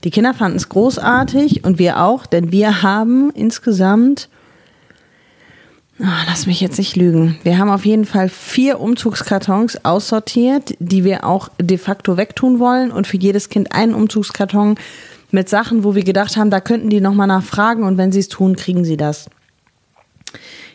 Die 0.04 0.10
Kinder 0.10 0.34
fanden 0.34 0.58
es 0.58 0.68
großartig 0.68 1.64
und 1.64 1.78
wir 1.78 2.02
auch, 2.02 2.26
denn 2.26 2.52
wir 2.52 2.82
haben 2.82 3.30
insgesamt, 3.30 4.28
oh, 6.00 6.04
lass 6.26 6.46
mich 6.46 6.60
jetzt 6.60 6.78
nicht 6.78 6.96
lügen, 6.96 7.38
wir 7.42 7.58
haben 7.58 7.70
auf 7.70 7.84
jeden 7.84 8.04
Fall 8.04 8.28
vier 8.28 8.80
Umzugskartons 8.80 9.84
aussortiert, 9.84 10.74
die 10.78 11.04
wir 11.04 11.24
auch 11.24 11.48
de 11.60 11.78
facto 11.78 12.16
wegtun 12.16 12.58
wollen 12.58 12.90
und 12.90 13.06
für 13.06 13.16
jedes 13.16 13.48
Kind 13.48 13.72
einen 13.72 13.94
Umzugskarton 13.94 14.76
mit 15.30 15.48
Sachen, 15.48 15.84
wo 15.84 15.94
wir 15.94 16.04
gedacht 16.04 16.36
haben, 16.36 16.50
da 16.50 16.60
könnten 16.60 16.90
die 16.90 17.00
nochmal 17.00 17.26
nachfragen 17.26 17.84
und 17.84 17.98
wenn 17.98 18.12
sie 18.12 18.20
es 18.20 18.28
tun, 18.28 18.56
kriegen 18.56 18.84
sie 18.84 18.96
das. 18.96 19.28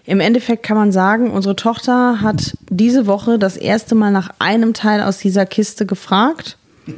Im 0.06 0.20
Endeffekt 0.20 0.64
kann 0.64 0.78
man 0.78 0.92
sagen, 0.92 1.30
unsere 1.30 1.56
Tochter 1.56 2.22
hat 2.22 2.58
diese 2.70 3.06
Woche 3.06 3.38
das 3.38 3.56
erste 3.56 3.96
Mal 3.96 4.12
nach 4.12 4.32
einem 4.40 4.74
Teil 4.74 5.02
aus 5.02 5.20
dieser 5.20 5.46
Kiste 5.46 5.86
gefragt. 5.86 6.58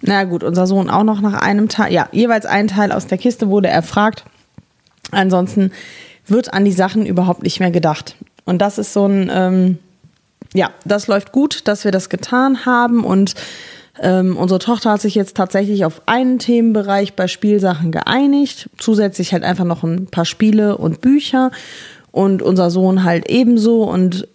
Na 0.00 0.24
gut, 0.24 0.44
unser 0.44 0.66
Sohn 0.66 0.90
auch 0.90 1.02
noch 1.02 1.20
nach 1.20 1.34
einem 1.34 1.68
Teil. 1.68 1.92
Ja, 1.92 2.08
jeweils 2.12 2.46
ein 2.46 2.68
Teil 2.68 2.92
aus 2.92 3.06
der 3.06 3.18
Kiste 3.18 3.48
wurde 3.48 3.68
erfragt. 3.68 4.24
Ansonsten 5.10 5.72
wird 6.26 6.52
an 6.52 6.64
die 6.64 6.72
Sachen 6.72 7.06
überhaupt 7.06 7.42
nicht 7.42 7.60
mehr 7.60 7.70
gedacht. 7.70 8.16
Und 8.44 8.60
das 8.60 8.78
ist 8.78 8.92
so 8.92 9.06
ein, 9.06 9.30
ähm, 9.32 9.78
ja, 10.54 10.70
das 10.84 11.06
läuft 11.06 11.32
gut, 11.32 11.66
dass 11.66 11.84
wir 11.84 11.92
das 11.92 12.08
getan 12.08 12.66
haben 12.66 13.04
und 13.04 13.34
ähm, 14.00 14.36
unsere 14.36 14.58
Tochter 14.58 14.92
hat 14.92 15.00
sich 15.00 15.14
jetzt 15.14 15.36
tatsächlich 15.36 15.84
auf 15.84 16.02
einen 16.06 16.38
Themenbereich 16.38 17.14
bei 17.14 17.28
Spielsachen 17.28 17.92
geeinigt. 17.92 18.68
Zusätzlich 18.76 19.32
halt 19.32 19.44
einfach 19.44 19.64
noch 19.64 19.84
ein 19.84 20.06
paar 20.06 20.24
Spiele 20.24 20.76
und 20.76 21.00
Bücher. 21.00 21.50
Und 22.10 22.42
unser 22.42 22.70
Sohn 22.70 23.04
halt 23.04 23.30
ebenso. 23.30 23.84
Und 23.84 24.26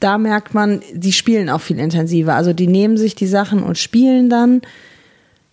da 0.00 0.18
merkt 0.18 0.54
man, 0.54 0.82
die 0.92 1.12
spielen 1.12 1.48
auch 1.48 1.60
viel 1.60 1.78
intensiver. 1.78 2.34
Also 2.34 2.52
die 2.52 2.66
nehmen 2.66 2.96
sich 2.96 3.14
die 3.14 3.26
Sachen 3.26 3.62
und 3.62 3.78
spielen 3.78 4.30
dann. 4.30 4.62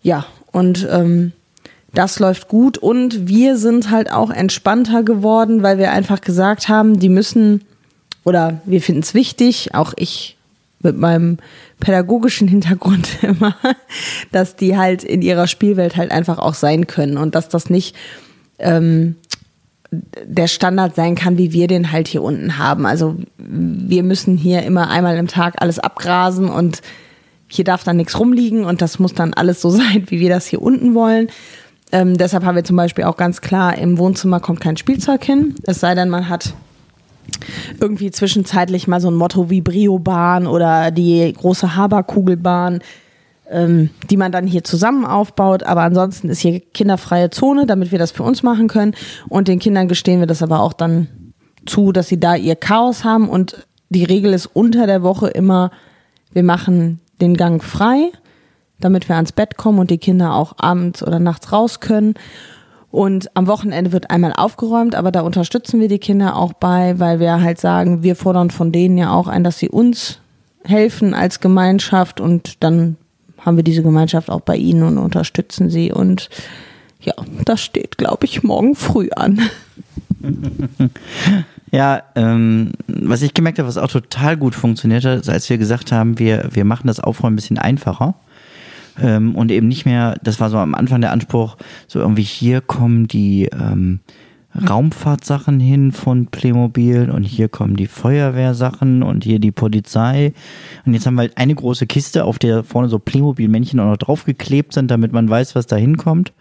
Ja, 0.02 0.26
und 0.52 0.88
ähm, 0.90 1.32
das 1.94 2.20
läuft 2.20 2.48
gut. 2.48 2.78
Und 2.78 3.28
wir 3.28 3.58
sind 3.58 3.90
halt 3.90 4.12
auch 4.12 4.30
entspannter 4.30 5.04
geworden, 5.04 5.64
weil 5.64 5.78
wir 5.78 5.92
einfach 5.92 6.22
gesagt 6.22 6.70
haben, 6.70 7.00
die 7.00 7.10
müssen, 7.10 7.64
oder 8.24 8.62
wir 8.66 8.82
finden 8.82 9.02
es 9.02 9.14
wichtig, 9.14 9.74
auch 9.74 9.94
ich 9.96 10.38
mit 10.84 10.98
meinem 10.98 11.38
pädagogischen 11.80 12.48
Hintergrund 12.48 13.10
immer, 13.22 13.56
dass 14.32 14.56
die 14.56 14.78
halt 14.78 15.04
in 15.04 15.22
ihrer 15.22 15.48
Spielwelt 15.48 15.98
halt 15.98 16.12
einfach 16.12 16.40
auch 16.40 16.54
sein 16.54 16.88
können 16.88 17.18
und 17.18 17.36
dass 17.36 17.50
das 17.50 17.70
nicht 17.70 17.96
ähm, 18.60 19.16
der 19.92 20.48
Standard 20.48 20.96
sein 20.96 21.16
kann, 21.16 21.38
wie 21.38 21.52
wir 21.52 21.68
den 21.68 21.92
halt 21.92 22.08
hier 22.08 22.24
unten 22.24 22.58
haben. 22.58 22.86
Also 22.86 23.18
wir 23.38 24.04
müssen 24.04 24.38
hier 24.38 24.64
immer 24.64 24.90
einmal 24.90 25.18
im 25.18 25.28
Tag 25.28 25.62
alles 25.62 25.80
abgrasen 25.80 26.50
und 26.50 26.82
hier 27.48 27.66
darf 27.66 27.84
dann 27.84 27.98
nichts 27.98 28.18
rumliegen 28.18 28.64
und 28.64 28.82
das 28.82 29.00
muss 29.00 29.14
dann 29.14 29.34
alles 29.34 29.60
so 29.60 29.70
sein, 29.70 30.06
wie 30.08 30.20
wir 30.20 30.30
das 30.30 30.48
hier 30.48 30.62
unten 30.62 30.94
wollen. 30.94 31.28
Ähm, 31.92 32.18
deshalb 32.18 32.46
haben 32.46 32.56
wir 32.56 32.64
zum 32.64 32.78
Beispiel 32.78 33.04
auch 33.04 33.18
ganz 33.18 33.42
klar, 33.42 33.78
im 33.78 33.98
Wohnzimmer 33.98 34.40
kommt 34.40 34.62
kein 34.62 34.78
Spielzeug 34.78 35.24
hin, 35.24 35.56
es 35.64 35.80
sei 35.80 35.94
denn, 35.94 36.10
man 36.10 36.30
hat 36.30 36.54
irgendwie 37.80 38.12
zwischenzeitlich 38.12 38.88
mal 38.88 39.02
so 39.02 39.10
ein 39.10 39.16
Motto 39.16 39.50
wie 39.50 39.62
Brio-Bahn 39.62 40.48
oder 40.48 40.92
die 40.92 41.34
große 41.34 41.76
Haberkugelbahn, 41.76 42.82
ähm, 43.50 43.90
die 44.10 44.18
man 44.18 44.32
dann 44.32 44.48
hier 44.48 44.64
zusammen 44.64 45.06
aufbaut. 45.06 45.64
Aber 45.64 45.82
ansonsten 45.82 46.30
ist 46.30 46.40
hier 46.40 46.60
kinderfreie 46.60 47.30
Zone, 47.30 47.66
damit 47.66 47.92
wir 47.92 48.00
das 48.00 48.12
für 48.12 48.24
uns 48.24 48.44
machen 48.44 48.68
können. 48.68 48.96
Und 49.30 49.48
den 49.48 49.60
Kindern 49.60 49.88
gestehen 49.88 50.20
wir 50.20 50.28
das 50.28 50.44
aber 50.44 50.62
auch 50.62 50.74
dann 50.74 51.08
zu, 51.66 51.92
dass 51.92 52.08
sie 52.08 52.20
da 52.20 52.36
ihr 52.36 52.56
Chaos 52.56 53.04
haben. 53.04 53.30
Und 53.30 53.68
die 53.90 54.04
Regel 54.04 54.34
ist 54.34 54.48
unter 54.48 54.88
der 54.88 55.04
Woche 55.04 55.28
immer, 55.28 55.72
wir 56.34 56.44
machen 56.44 57.00
den 57.20 57.36
Gang 57.36 57.64
frei, 57.64 58.12
damit 58.82 59.10
wir 59.10 59.16
ans 59.16 59.32
Bett 59.32 59.58
kommen 59.58 59.80
und 59.80 59.90
die 59.90 59.98
Kinder 59.98 60.36
auch 60.36 60.54
abends 60.58 61.02
oder 61.04 61.20
nachts 61.20 61.52
raus 61.52 61.80
können. 61.80 62.16
Und 62.92 63.36
am 63.36 63.48
Wochenende 63.48 63.94
wird 63.94 64.12
einmal 64.12 64.34
aufgeräumt, 64.34 64.96
aber 64.96 65.12
da 65.12 65.22
unterstützen 65.22 65.80
wir 65.80 65.88
die 65.88 66.00
Kinder 66.00 66.36
auch 66.36 66.52
bei, 66.54 67.00
weil 67.00 67.22
wir 67.22 67.42
halt 67.42 67.60
sagen, 67.60 68.04
wir 68.04 68.18
fordern 68.18 68.52
von 68.52 68.74
denen 68.74 68.98
ja 68.98 69.14
auch 69.14 69.28
ein, 69.28 69.46
dass 69.46 69.60
sie 69.60 69.70
uns 69.70 70.20
helfen 70.66 71.14
als 71.14 71.40
Gemeinschaft 71.40 72.20
und 72.20 72.62
dann 72.64 72.98
haben 73.40 73.56
wir 73.56 73.64
diese 73.64 73.82
Gemeinschaft 73.82 74.30
auch 74.30 74.42
bei 74.42 74.58
ihnen 74.58 74.84
und 74.84 74.98
unterstützen 74.98 75.70
sie. 75.70 75.92
Und 75.92 76.30
ja, 77.00 77.14
das 77.46 77.62
steht, 77.62 77.98
glaube 77.98 78.26
ich, 78.26 78.44
morgen 78.44 78.76
früh 78.76 79.10
an. 79.16 79.42
Ja, 81.74 82.04
ähm, 82.16 82.74
was 82.88 83.22
ich 83.22 83.34
gemerkt 83.34 83.58
habe, 83.58 83.68
was 83.70 83.78
auch 83.78 83.90
total 83.90 84.36
gut 84.36 84.56
funktioniert 84.56 85.06
hat, 85.06 85.22
ist, 85.22 85.30
als 85.30 85.50
wir 85.50 85.58
gesagt 85.58 85.94
haben, 85.94 86.20
wir, 86.20 86.50
wir 86.52 86.66
machen 86.66 86.88
das 86.88 87.00
Aufräumen 87.00 87.34
ein 87.34 87.38
bisschen 87.38 87.58
einfacher 87.58 88.16
ähm, 89.02 89.36
und 89.36 89.52
eben 89.52 89.68
nicht 89.68 89.86
mehr, 89.86 90.16
das 90.24 90.40
war 90.40 90.50
so 90.50 90.58
am 90.58 90.76
Anfang 90.76 91.02
der 91.02 91.12
Anspruch, 91.12 91.58
so 91.88 92.00
irgendwie 92.00 92.24
hier 92.24 92.62
kommen 92.62 93.08
die 93.08 93.46
ähm, 93.46 94.00
Raumfahrtsachen 94.56 95.60
hin 95.60 95.92
von 95.92 96.28
Playmobil 96.28 97.10
und 97.10 97.24
hier 97.24 97.48
kommen 97.48 97.76
die 97.76 97.88
Feuerwehrsachen 97.88 99.02
und 99.02 99.24
hier 99.24 99.40
die 99.40 99.52
Polizei. 99.52 100.34
Und 100.86 100.94
jetzt 100.94 101.06
haben 101.06 101.16
wir 101.16 101.22
halt 101.22 101.38
eine 101.38 101.56
große 101.56 101.88
Kiste, 101.88 102.26
auf 102.26 102.38
der 102.38 102.64
vorne 102.64 102.90
so 102.90 103.00
Playmobil-Männchen 103.00 103.80
auch 103.80 103.88
noch 103.88 103.98
draufgeklebt 103.98 104.74
sind, 104.74 104.92
damit 104.92 105.14
man 105.14 105.30
weiß, 105.30 105.56
was 105.56 105.68
da 105.68 105.78
hinkommt. 105.78 106.34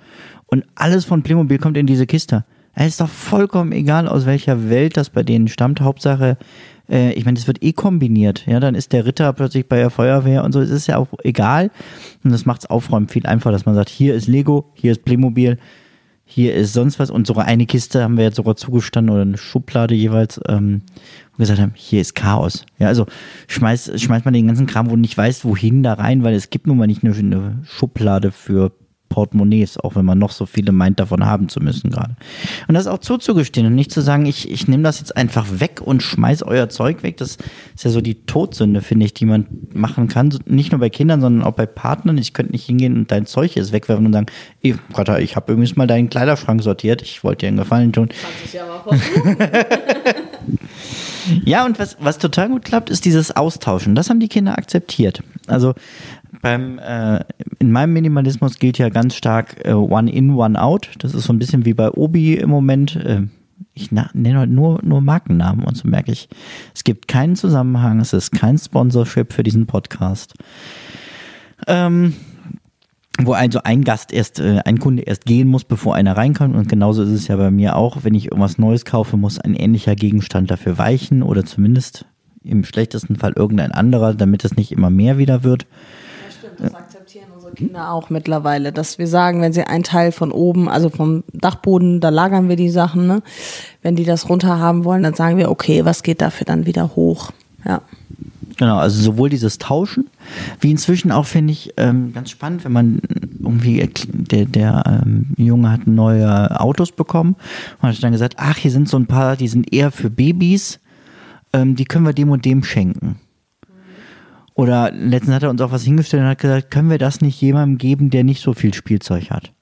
Und 0.47 0.65
alles 0.75 1.05
von 1.05 1.23
Playmobil 1.23 1.59
kommt 1.59 1.77
in 1.77 1.87
diese 1.87 2.07
Kiste. 2.07 2.45
Es 2.75 2.89
ist 2.89 3.01
doch 3.01 3.09
vollkommen 3.09 3.73
egal, 3.73 4.09
aus 4.09 4.27
welcher 4.27 4.69
Welt 4.69 4.97
das 4.97 5.11
bei 5.11 5.23
denen 5.23 5.49
stammt. 5.49 5.81
Hauptsache, 5.81 6.37
äh, 6.91 7.13
ich 7.13 7.25
meine, 7.25 7.37
das 7.37 7.47
wird 7.47 7.63
eh 7.63 7.73
kombiniert. 7.73 8.47
Ja, 8.47 8.61
dann 8.61 8.75
ist 8.75 8.93
der 8.93 9.07
Ritter 9.07 9.33
plötzlich 9.33 9.69
bei 9.69 9.77
der 9.77 9.91
Feuerwehr 9.91 10.45
und 10.45 10.53
so. 10.53 10.61
Es 10.61 10.71
ist 10.71 10.87
ja 10.87 10.97
auch 10.97 11.09
egal. 11.23 11.71
Und 12.25 12.33
das 12.33 12.47
macht 12.47 12.63
es 12.63 12.71
Aufräumen 12.71 13.09
viel 13.09 13.27
einfacher, 13.27 13.53
dass 13.53 13.67
man 13.67 13.75
sagt, 13.75 13.89
hier 13.89 14.15
ist 14.15 14.29
Lego, 14.29 14.73
hier 14.75 14.93
ist 14.93 15.05
Playmobil, 15.05 15.59
hier 16.25 16.55
ist 16.55 16.73
sonst 16.73 16.99
was. 16.99 17.11
Und 17.11 17.27
sogar 17.27 17.47
eine 17.47 17.67
Kiste 17.67 18.03
haben 18.03 18.17
wir 18.17 18.25
jetzt 18.25 18.37
sogar 18.37 18.57
zugestanden 18.57 19.13
oder 19.15 19.23
eine 19.23 19.39
Schublade 19.39 19.95
jeweils. 19.95 20.41
Ähm, 20.49 20.83
gesagt 21.41 21.61
haben, 21.61 21.73
hier 21.75 22.01
ist 22.01 22.15
Chaos. 22.15 22.65
Ja, 22.79 22.87
also 22.87 23.07
schmeißt, 23.49 23.99
schmeißt 24.01 24.25
man 24.25 24.35
den 24.35 24.47
ganzen 24.47 24.67
Kram, 24.67 24.87
wo 24.87 24.91
du 24.91 25.01
nicht 25.01 25.19
weißt, 25.19 25.45
wohin 25.45 25.83
da 25.83 25.95
rein, 25.95 26.23
weil 26.23 26.35
es 26.35 26.51
gibt 26.51 26.69
nun 26.69 26.77
mal 26.77 26.87
nicht 26.87 27.03
eine, 27.03 27.15
eine 27.15 27.63
Schublade 27.65 28.31
für 28.31 28.73
Portemonnaies, 29.11 29.77
auch 29.77 29.97
wenn 29.97 30.07
man 30.07 30.19
noch 30.19 30.31
so 30.31 30.47
viele 30.47 30.73
meint, 30.73 30.99
davon 30.99 31.27
haben 31.27 31.51
zu 31.51 31.61
müssen 31.61 31.91
gerade. 31.91 32.17
Und 32.69 32.75
das 32.75 32.87
auch 32.87 32.99
zuzugestehen 32.99 33.67
und 33.67 33.75
nicht 33.75 33.93
zu 33.93 34.01
sagen, 34.01 34.25
ich, 34.25 34.51
ich 34.51 34.69
nehme 34.69 34.85
das 34.85 35.01
jetzt 35.01 35.17
einfach 35.17 35.47
weg 35.61 35.83
und 35.85 36.03
schmeiß 36.03 36.43
euer 36.45 36.71
Zeug 36.71 37.03
weg. 37.03 37.19
Das 37.19 37.37
ist 37.75 37.85
ja 37.85 37.91
so 37.91 38.01
die 38.01 38.25
Todsünde, 38.25 38.81
finde 38.81 39.05
ich, 39.05 39.13
die 39.13 39.27
man 39.27 39.47
machen 39.75 40.09
kann. 40.09 40.33
Nicht 40.47 40.73
nur 40.73 40.79
bei 40.79 40.89
Kindern, 40.89 41.21
sondern 41.21 41.47
auch 41.47 41.55
bei 41.55 41.67
Partnern. 41.67 42.17
Ich 42.17 42.33
könnte 42.33 42.53
nicht 42.53 42.65
hingehen 42.65 42.97
und 42.97 43.11
dein 43.11 43.27
Zeug 43.27 43.55
jetzt 43.57 43.73
wegwerfen 43.73 44.07
und 44.07 44.13
sagen, 44.13 44.27
ey, 44.63 44.77
Gott, 44.93 45.09
ich 45.19 45.37
habe 45.37 45.53
übrigens 45.53 45.77
mal 45.77 45.87
deinen 45.87 46.09
Kleiderschrank 46.09 46.63
sortiert. 46.63 47.03
Ich 47.03 47.23
wollte 47.25 47.41
dir 47.41 47.49
einen 47.49 47.57
Gefallen 47.59 47.93
tun. 47.93 48.09
Ja, 51.45 51.65
und 51.65 51.79
was, 51.79 51.97
was 52.01 52.19
total 52.19 52.49
gut 52.49 52.65
klappt, 52.65 52.91
ist 52.91 53.05
dieses 53.05 53.35
Austauschen. 53.35 53.95
Das 53.95 54.11
haben 54.11 54.21
die 54.21 54.29
Kinder 54.29 54.57
akzeptiert. 54.57 55.23
Also 55.47 55.75
beim, 56.43 56.79
äh, 56.79 57.25
in 57.59 57.73
meinem 57.73 57.93
Minimalismus 57.93 58.59
gilt 58.59 58.79
ja 58.79 58.89
ganz 58.89 59.15
stark 59.15 59.65
äh, 59.65 59.73
One 59.73 60.11
in, 60.11 60.31
One 60.31 60.61
out. 60.61 60.91
Das 60.99 61.15
ist 61.15 61.25
so 61.25 61.33
ein 61.33 61.39
bisschen 61.39 61.65
wie 61.65 61.75
bei 61.75 61.91
Obi 61.91 62.35
im 62.35 62.51
Moment. 62.51 62.97
Äh, 62.97 63.23
ich 63.75 63.93
nenne 63.93 64.41
heute 64.41 64.53
nur, 64.53 64.81
nur 64.83 65.01
Markennamen 65.01 65.65
und 65.65 65.77
so 65.77 65.89
merke 65.89 66.13
ich, 66.13 66.29
es 66.75 66.85
gibt 66.85 67.09
keinen 67.09 67.37
Zusammenhang, 67.37 68.01
es 68.01 68.13
ist 68.13 68.33
kein 68.33 68.59
Sponsorship 68.59 69.33
für 69.33 69.43
diesen 69.43 69.67
Podcast. 69.67 70.35
Ähm, 71.67 72.15
wo 73.27 73.33
also 73.33 73.61
ein 73.65 73.85
Gast 73.85 74.13
erst, 74.13 74.41
äh, 74.41 74.61
ein 74.65 74.79
Kunde 74.79 75.03
erst 75.03 75.25
gehen 75.25 75.49
muss, 75.49 75.65
bevor 75.65 75.95
einer 75.95 76.17
reinkommt. 76.17 76.55
Und 76.55 76.69
genauso 76.69 77.03
ist 77.03 77.11
es 77.11 77.29
ja 77.29 77.37
bei 77.37 77.51
mir 77.51 77.77
auch. 77.77 77.99
Wenn 78.03 78.15
ich 78.15 78.27
irgendwas 78.27 78.59
Neues 78.59 78.85
kaufe, 78.85 79.17
muss 79.17 79.39
ein 79.39 79.55
ähnlicher 79.55 79.95
Gegenstand 79.95 80.51
dafür 80.51 80.79
weichen 80.79 81.23
oder 81.23 81.45
zumindest 81.45 82.07
im 82.43 82.65
schlechtesten 82.65 83.17
Fall 83.17 83.33
irgendein 83.37 83.73
anderer, 83.73 84.15
damit 84.15 84.45
es 84.45 84.57
nicht 84.57 84.73
immer 84.73 84.91
mehr 84.91 85.19
wieder 85.19 85.45
wird. 85.45 85.67
Das 86.59 86.75
akzeptieren 86.75 87.27
unsere 87.35 87.53
Kinder 87.53 87.91
auch 87.91 88.11
mittlerweile, 88.11 88.73
dass 88.73 88.99
wir 88.99 89.07
sagen, 89.07 89.41
wenn 89.41 89.53
sie 89.53 89.65
einen 89.65 89.83
Teil 89.85 90.13
von 90.13 90.31
oben, 90.31 90.69
also 90.69 90.91
vom 90.91 91.25
Dachboden, 91.33 92.01
da 92.01 92.11
lagern 92.11 92.49
wir 92.49 92.57
die 92.57 92.71
Sachen, 92.71 93.07
ne? 93.07 93.23
Wenn 93.83 93.97
die 93.97 94.05
das 94.05 94.29
runter 94.29 94.59
haben 94.59 94.85
wollen, 94.85 95.03
dann 95.03 95.15
sagen 95.15 95.39
wir, 95.39 95.51
okay, 95.51 95.85
was 95.85 96.03
geht 96.03 96.21
dafür 96.21 96.45
dann 96.45 96.67
wieder 96.67 96.95
hoch? 96.97 97.31
Ja. 97.65 97.83
Genau, 98.61 98.77
also 98.77 99.01
sowohl 99.01 99.31
dieses 99.31 99.57
Tauschen, 99.57 100.11
wie 100.61 100.71
inzwischen 100.71 101.13
auch 101.13 101.25
finde 101.25 101.55
ich 101.55 101.73
ähm, 101.79 102.13
ganz 102.13 102.29
spannend, 102.29 102.63
wenn 102.63 102.73
man 102.73 103.01
irgendwie, 103.43 103.89
der, 104.13 104.45
der 104.45 105.03
ähm, 105.03 105.29
Junge 105.39 105.73
hat 105.73 105.87
neue 105.87 106.61
Autos 106.61 106.93
bekommen 106.93 107.37
und 107.81 107.89
hat 107.89 108.03
dann 108.03 108.13
gesagt, 108.13 108.35
ach, 108.37 108.59
hier 108.59 108.71
sind 108.71 108.87
so 108.87 108.99
ein 108.99 109.07
paar, 109.07 109.37
die 109.37 109.49
sind 109.49 109.73
eher 109.73 109.91
für 109.91 110.11
Babys, 110.11 110.79
ähm, 111.55 111.75
die 111.75 111.87
können 111.87 112.05
wir 112.05 112.13
dem 112.13 112.29
und 112.29 112.45
dem 112.45 112.63
schenken. 112.63 113.19
Oder 114.53 114.93
letztens 114.93 115.37
hat 115.37 115.43
er 115.43 115.49
uns 115.49 115.63
auch 115.63 115.73
was 115.73 115.85
hingestellt 115.85 116.23
und 116.23 116.29
hat 116.29 116.41
gesagt, 116.41 116.71
können 116.71 116.91
wir 116.91 116.99
das 116.99 117.23
nicht 117.23 117.41
jemandem 117.41 117.79
geben, 117.79 118.11
der 118.11 118.25
nicht 118.25 118.43
so 118.43 118.53
viel 118.53 118.75
Spielzeug 118.75 119.31
hat? 119.31 119.55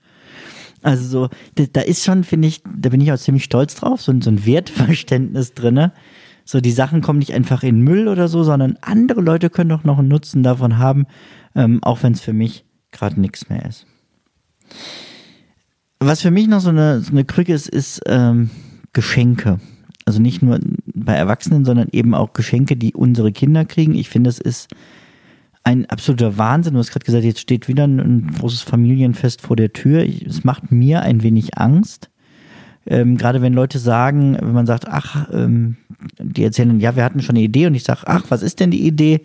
Also 0.83 1.05
so, 1.05 1.29
da, 1.73 1.83
ist 1.83 2.05
schon, 2.05 2.25
finde 2.25 2.49
ich, 2.49 2.63
da 2.65 2.89
bin 2.89 3.01
ich 3.01 3.13
auch 3.13 3.19
ziemlich 3.19 3.45
stolz 3.45 3.77
drauf, 3.77 4.03
so, 4.03 4.13
so 4.21 4.31
ein 4.31 4.45
Wertverständnis 4.45 5.55
drinne. 5.55 5.93
So, 6.51 6.63
die 6.63 6.73
Sachen 6.73 7.03
kommen 7.03 7.19
nicht 7.19 7.35
einfach 7.35 7.63
in 7.63 7.83
Müll 7.83 8.09
oder 8.09 8.27
so, 8.27 8.43
sondern 8.43 8.79
andere 8.81 9.21
Leute 9.21 9.51
können 9.51 9.69
doch 9.69 9.85
noch 9.85 9.99
einen 9.99 10.09
Nutzen 10.09 10.43
davon 10.43 10.79
haben, 10.79 11.05
ähm, 11.55 11.83
auch 11.83 12.03
wenn 12.03 12.15
es 12.15 12.23
für 12.23 12.33
mich 12.33 12.65
gerade 12.91 13.21
nichts 13.21 13.51
mehr 13.51 13.67
ist. 13.67 13.85
Was 16.01 16.23
für 16.23 16.31
mich 16.31 16.49
noch 16.49 16.61
so 16.61 16.71
eine, 16.71 17.03
so 17.03 17.11
eine 17.11 17.27
Krücke 17.27 17.53
ist, 17.53 17.69
ist 17.69 18.01
ähm, 18.07 18.49
Geschenke. 18.95 19.61
Also 20.07 20.23
nicht 20.23 20.41
nur 20.41 20.59
bei 20.87 21.13
Erwachsenen, 21.13 21.67
sondern 21.67 21.89
eben 21.93 22.15
auch 22.15 22.33
Geschenke, 22.33 22.79
die 22.79 22.95
unsere 22.95 23.31
Kinder 23.31 23.67
kriegen. 23.67 23.95
Ich 23.95 24.09
finde, 24.09 24.31
es 24.31 24.39
ist 24.39 24.69
ein 25.65 25.85
absoluter 25.85 26.39
Wahnsinn. 26.39 26.73
Du 26.73 26.79
hast 26.79 26.93
gerade 26.93 27.05
gesagt, 27.05 27.25
jetzt 27.25 27.41
steht 27.41 27.69
wieder 27.69 27.87
ein, 27.87 28.01
ein 28.01 28.33
großes 28.39 28.63
Familienfest 28.63 29.43
vor 29.43 29.57
der 29.57 29.75
Tür. 29.75 30.03
Ich, 30.03 30.25
es 30.25 30.45
macht 30.45 30.73
mir 30.73 31.03
ein 31.03 31.23
wenig 31.23 31.59
Angst. 31.59 32.09
Ähm, 32.91 33.19
gerade 33.19 33.43
wenn 33.43 33.53
Leute 33.53 33.79
sagen, 33.79 34.37
wenn 34.41 34.53
man 34.53 34.67
sagt, 34.67 34.89
ach, 34.89 35.29
ähm, 35.31 35.77
die 36.19 36.43
erzählen, 36.43 36.81
ja, 36.81 36.97
wir 36.97 37.05
hatten 37.05 37.21
schon 37.21 37.37
eine 37.37 37.45
Idee 37.45 37.67
und 37.67 37.75
ich 37.75 37.85
sage, 37.85 38.01
ach, 38.07 38.25
was 38.31 38.43
ist 38.43 38.61
denn 38.61 38.71
die 38.71 38.87
Idee? 38.87 39.21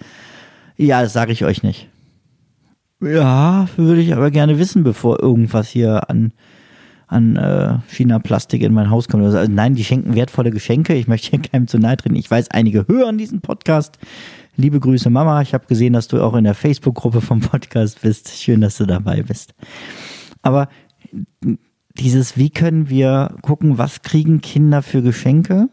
Ja, 0.76 1.02
das 1.02 1.14
sage 1.14 1.32
ich 1.32 1.46
euch 1.46 1.64
nicht. 1.64 1.88
Ja, 3.00 3.68
würde 3.78 4.02
ich 4.02 4.14
aber 4.14 4.32
gerne 4.32 4.60
wissen, 4.60 4.84
bevor 4.84 5.22
irgendwas 5.22 5.70
hier 5.70 6.10
an, 6.10 6.34
an 7.08 7.38
äh, 7.38 7.78
China-Plastik 7.88 8.62
in 8.64 8.74
mein 8.74 8.90
Haus 8.90 9.08
kommt. 9.08 9.24
Also, 9.24 9.40
nein, 9.50 9.76
die 9.76 9.86
schenken 9.86 10.16
wertvolle 10.16 10.52
Geschenke. 10.52 10.94
Ich 10.94 11.08
möchte 11.08 11.30
hier 11.30 11.42
keinem 11.52 11.68
zu 11.68 11.80
nahe 11.80 11.96
treten. 11.96 12.16
Ich 12.16 12.30
weiß, 12.30 12.52
einige 12.52 12.86
hören 12.88 13.18
diesen 13.18 13.40
Podcast. 13.40 13.98
Liebe 14.58 14.80
Grüße, 14.80 15.10
Mama. 15.10 15.42
Ich 15.42 15.54
habe 15.54 15.68
gesehen, 15.68 15.94
dass 15.94 16.10
du 16.10 16.22
auch 16.22 16.36
in 16.36 16.44
der 16.44 16.54
Facebook-Gruppe 16.54 17.22
vom 17.22 17.40
Podcast 17.40 18.02
bist. 18.02 18.30
Schön, 18.30 18.60
dass 18.60 18.78
du 18.78 18.86
dabei 18.86 19.24
bist. 19.24 19.54
Aber 20.42 20.68
dieses, 22.00 22.38
wie 22.38 22.50
können 22.50 22.90
wir 22.90 23.36
gucken, 23.42 23.78
was 23.78 24.02
kriegen 24.02 24.42
Kinder 24.42 24.82
für 24.82 25.02
Geschenke, 25.02 25.70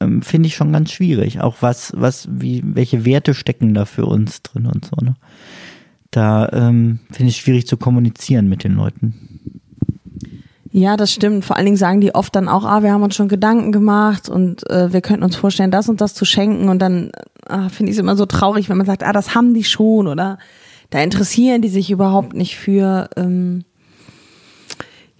ähm, 0.00 0.22
finde 0.22 0.48
ich 0.48 0.56
schon 0.56 0.72
ganz 0.72 0.90
schwierig. 0.90 1.40
Auch 1.40 1.56
was, 1.60 1.92
was, 1.96 2.28
wie, 2.30 2.62
welche 2.64 3.04
Werte 3.04 3.34
stecken 3.34 3.74
da 3.74 3.84
für 3.84 4.06
uns 4.06 4.42
drin 4.42 4.66
und 4.66 4.84
so. 4.84 4.96
Ne? 5.04 5.14
Da 6.10 6.48
ähm, 6.52 7.00
finde 7.10 7.30
ich 7.30 7.36
es 7.36 7.42
schwierig 7.42 7.66
zu 7.66 7.76
kommunizieren 7.76 8.48
mit 8.48 8.64
den 8.64 8.74
Leuten. 8.74 9.14
Ja, 10.72 10.96
das 10.96 11.12
stimmt. 11.12 11.44
Vor 11.44 11.56
allen 11.56 11.66
Dingen 11.66 11.76
sagen 11.76 12.00
die 12.00 12.14
oft 12.14 12.34
dann 12.34 12.48
auch, 12.48 12.64
ah, 12.64 12.82
wir 12.82 12.92
haben 12.92 13.02
uns 13.02 13.16
schon 13.16 13.28
Gedanken 13.28 13.72
gemacht 13.72 14.28
und 14.28 14.68
äh, 14.70 14.92
wir 14.92 15.00
könnten 15.00 15.24
uns 15.24 15.36
vorstellen, 15.36 15.72
das 15.72 15.88
und 15.88 16.00
das 16.00 16.14
zu 16.14 16.24
schenken. 16.24 16.68
Und 16.68 16.80
dann 16.80 17.10
ah, 17.46 17.68
finde 17.68 17.90
ich 17.90 17.96
es 17.96 18.00
immer 18.00 18.16
so 18.16 18.26
traurig, 18.26 18.68
wenn 18.68 18.76
man 18.76 18.86
sagt, 18.86 19.04
ah, 19.04 19.12
das 19.12 19.34
haben 19.34 19.52
die 19.52 19.64
schon 19.64 20.06
oder 20.06 20.38
da 20.90 21.00
interessieren 21.00 21.62
die 21.62 21.68
sich 21.68 21.90
überhaupt 21.90 22.34
nicht 22.34 22.56
für. 22.56 23.10
Ähm, 23.16 23.64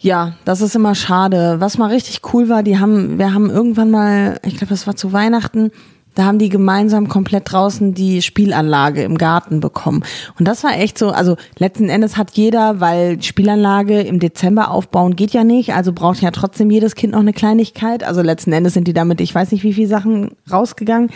ja, 0.00 0.32
das 0.44 0.62
ist 0.62 0.74
immer 0.74 0.94
schade. 0.94 1.56
Was 1.58 1.76
mal 1.76 1.90
richtig 1.90 2.20
cool 2.32 2.48
war, 2.48 2.62
die 2.62 2.78
haben, 2.78 3.18
wir 3.18 3.34
haben 3.34 3.50
irgendwann 3.50 3.90
mal, 3.90 4.40
ich 4.44 4.56
glaube, 4.56 4.70
das 4.70 4.86
war 4.86 4.96
zu 4.96 5.12
Weihnachten, 5.12 5.70
da 6.14 6.24
haben 6.24 6.38
die 6.38 6.48
gemeinsam 6.48 7.08
komplett 7.08 7.52
draußen 7.52 7.94
die 7.94 8.20
Spielanlage 8.20 9.02
im 9.02 9.16
Garten 9.16 9.60
bekommen. 9.60 10.02
Und 10.38 10.48
das 10.48 10.64
war 10.64 10.76
echt 10.76 10.98
so, 10.98 11.10
also 11.10 11.36
letzten 11.58 11.88
Endes 11.88 12.16
hat 12.16 12.32
jeder, 12.32 12.80
weil 12.80 13.22
Spielanlage 13.22 14.00
im 14.00 14.18
Dezember 14.18 14.70
aufbauen 14.70 15.14
geht 15.14 15.32
ja 15.32 15.44
nicht, 15.44 15.74
also 15.74 15.92
braucht 15.92 16.20
ja 16.20 16.30
trotzdem 16.30 16.70
jedes 16.70 16.94
Kind 16.94 17.12
noch 17.12 17.20
eine 17.20 17.32
Kleinigkeit. 17.32 18.02
Also 18.02 18.22
letzten 18.22 18.52
Endes 18.52 18.74
sind 18.74 18.88
die 18.88 18.92
damit, 18.92 19.20
ich 19.20 19.34
weiß 19.34 19.52
nicht 19.52 19.62
wie 19.62 19.74
viele 19.74 19.88
Sachen 19.88 20.32
rausgegangen. 20.50 21.10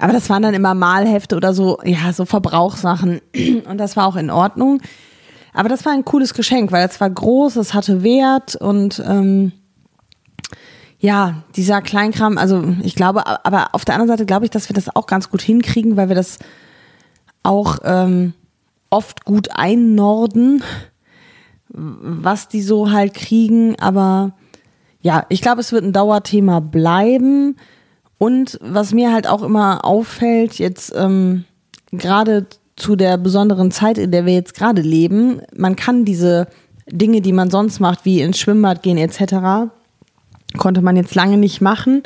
Aber 0.00 0.12
das 0.12 0.28
waren 0.28 0.42
dann 0.42 0.54
immer 0.54 0.74
Malhefte 0.74 1.36
oder 1.36 1.54
so, 1.54 1.78
ja, 1.84 2.12
so 2.12 2.24
Verbrauchssachen. 2.24 3.20
Und 3.68 3.78
das 3.78 3.96
war 3.96 4.08
auch 4.08 4.16
in 4.16 4.30
Ordnung. 4.30 4.80
Aber 5.54 5.68
das 5.68 5.86
war 5.86 5.92
ein 5.92 6.04
cooles 6.04 6.34
Geschenk, 6.34 6.72
weil 6.72 6.86
es 6.86 7.00
war 7.00 7.08
groß, 7.08 7.56
es 7.56 7.72
hatte 7.72 8.02
Wert 8.02 8.56
und 8.56 9.02
ähm, 9.06 9.52
ja, 10.98 11.42
dieser 11.54 11.80
Kleinkram, 11.80 12.38
also 12.38 12.64
ich 12.82 12.94
glaube, 12.94 13.26
aber 13.26 13.74
auf 13.74 13.84
der 13.84 13.94
anderen 13.94 14.08
Seite 14.08 14.26
glaube 14.26 14.46
ich, 14.46 14.50
dass 14.50 14.68
wir 14.68 14.74
das 14.74 14.94
auch 14.94 15.06
ganz 15.06 15.30
gut 15.30 15.42
hinkriegen, 15.42 15.96
weil 15.96 16.08
wir 16.08 16.16
das 16.16 16.38
auch 17.42 17.78
ähm, 17.84 18.32
oft 18.90 19.24
gut 19.24 19.50
einnorden, 19.54 20.62
was 21.68 22.48
die 22.48 22.62
so 22.62 22.90
halt 22.90 23.14
kriegen. 23.14 23.78
Aber 23.78 24.32
ja, 25.02 25.26
ich 25.28 25.42
glaube, 25.42 25.60
es 25.60 25.72
wird 25.72 25.84
ein 25.84 25.92
Dauerthema 25.92 26.60
bleiben. 26.60 27.56
Und 28.16 28.58
was 28.62 28.94
mir 28.94 29.12
halt 29.12 29.26
auch 29.26 29.42
immer 29.42 29.84
auffällt, 29.84 30.54
jetzt 30.54 30.92
ähm, 30.96 31.44
gerade 31.92 32.46
zu 32.76 32.96
der 32.96 33.18
besonderen 33.18 33.70
Zeit, 33.70 33.98
in 33.98 34.10
der 34.10 34.26
wir 34.26 34.34
jetzt 34.34 34.54
gerade 34.54 34.82
leben, 34.82 35.40
man 35.56 35.76
kann 35.76 36.04
diese 36.04 36.48
Dinge, 36.90 37.20
die 37.20 37.32
man 37.32 37.50
sonst 37.50 37.80
macht, 37.80 38.04
wie 38.04 38.20
ins 38.20 38.38
Schwimmbad 38.38 38.82
gehen 38.82 38.98
etc., 38.98 39.70
Konnte 40.56 40.82
man 40.82 40.94
jetzt 40.94 41.16
lange 41.16 41.36
nicht 41.36 41.60
machen 41.60 42.04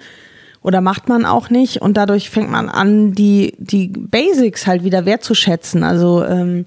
oder 0.62 0.80
macht 0.80 1.06
man 1.06 1.26
auch 1.26 1.50
nicht 1.50 1.82
und 1.82 1.98
dadurch 1.98 2.30
fängt 2.30 2.50
man 2.50 2.70
an, 2.70 3.12
die, 3.12 3.54
die 3.58 3.88
Basics 3.88 4.66
halt 4.66 4.84
wieder 4.84 5.04
wertzuschätzen. 5.04 5.84
Also 5.84 6.24
ähm, 6.24 6.64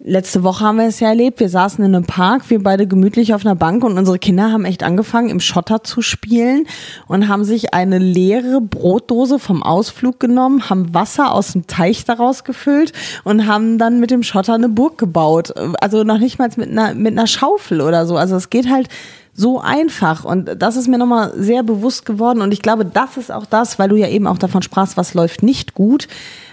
letzte 0.00 0.44
Woche 0.44 0.64
haben 0.64 0.78
wir 0.78 0.86
es 0.86 1.00
ja 1.00 1.08
erlebt, 1.08 1.40
wir 1.40 1.48
saßen 1.48 1.84
in 1.84 1.94
einem 1.94 2.04
Park, 2.04 2.50
wir 2.50 2.62
beide 2.62 2.86
gemütlich 2.86 3.34
auf 3.34 3.44
einer 3.44 3.56
Bank 3.56 3.82
und 3.82 3.98
unsere 3.98 4.18
Kinder 4.18 4.52
haben 4.52 4.64
echt 4.64 4.82
angefangen, 4.82 5.28
im 5.28 5.40
Schotter 5.40 5.82
zu 5.82 6.02
spielen 6.02 6.66
und 7.08 7.28
haben 7.28 7.44
sich 7.44 7.74
eine 7.74 7.98
leere 7.98 8.60
Brotdose 8.60 9.38
vom 9.38 9.62
Ausflug 9.62 10.20
genommen, 10.20 10.70
haben 10.70 10.94
Wasser 10.94 11.32
aus 11.32 11.52
dem 11.52 11.66
Teich 11.66 12.04
daraus 12.04 12.44
gefüllt 12.44 12.92
und 13.24 13.46
haben 13.46 13.78
dann 13.78 13.98
mit 14.00 14.10
dem 14.10 14.22
Schotter 14.22 14.54
eine 14.54 14.68
Burg 14.68 14.98
gebaut. 14.98 15.52
Also 15.80 16.04
noch 16.04 16.18
nicht 16.18 16.38
mal 16.38 16.48
mit 16.56 16.70
einer, 16.70 16.94
mit 16.94 17.12
einer 17.12 17.26
Schaufel 17.26 17.80
oder 17.80 18.06
so. 18.06 18.16
Also 18.16 18.36
es 18.36 18.50
geht 18.50 18.70
halt 18.70 18.88
so 19.34 19.60
einfach. 19.60 20.24
Und 20.24 20.50
das 20.60 20.76
ist 20.76 20.88
mir 20.88 20.98
nochmal 20.98 21.32
sehr 21.36 21.62
bewusst 21.62 22.04
geworden. 22.06 22.40
Und 22.40 22.52
ich 22.52 22.62
glaube, 22.62 22.84
das 22.84 23.16
ist 23.16 23.30
auch 23.30 23.46
das, 23.46 23.78
weil 23.78 23.88
du 23.88 23.96
ja 23.96 24.08
eben 24.08 24.26
auch 24.26 24.38
davon 24.38 24.62
sprachst, 24.62 24.96
was 24.96 25.14
läuft 25.14 25.42
nicht 25.42 25.74
gut. 25.74 26.08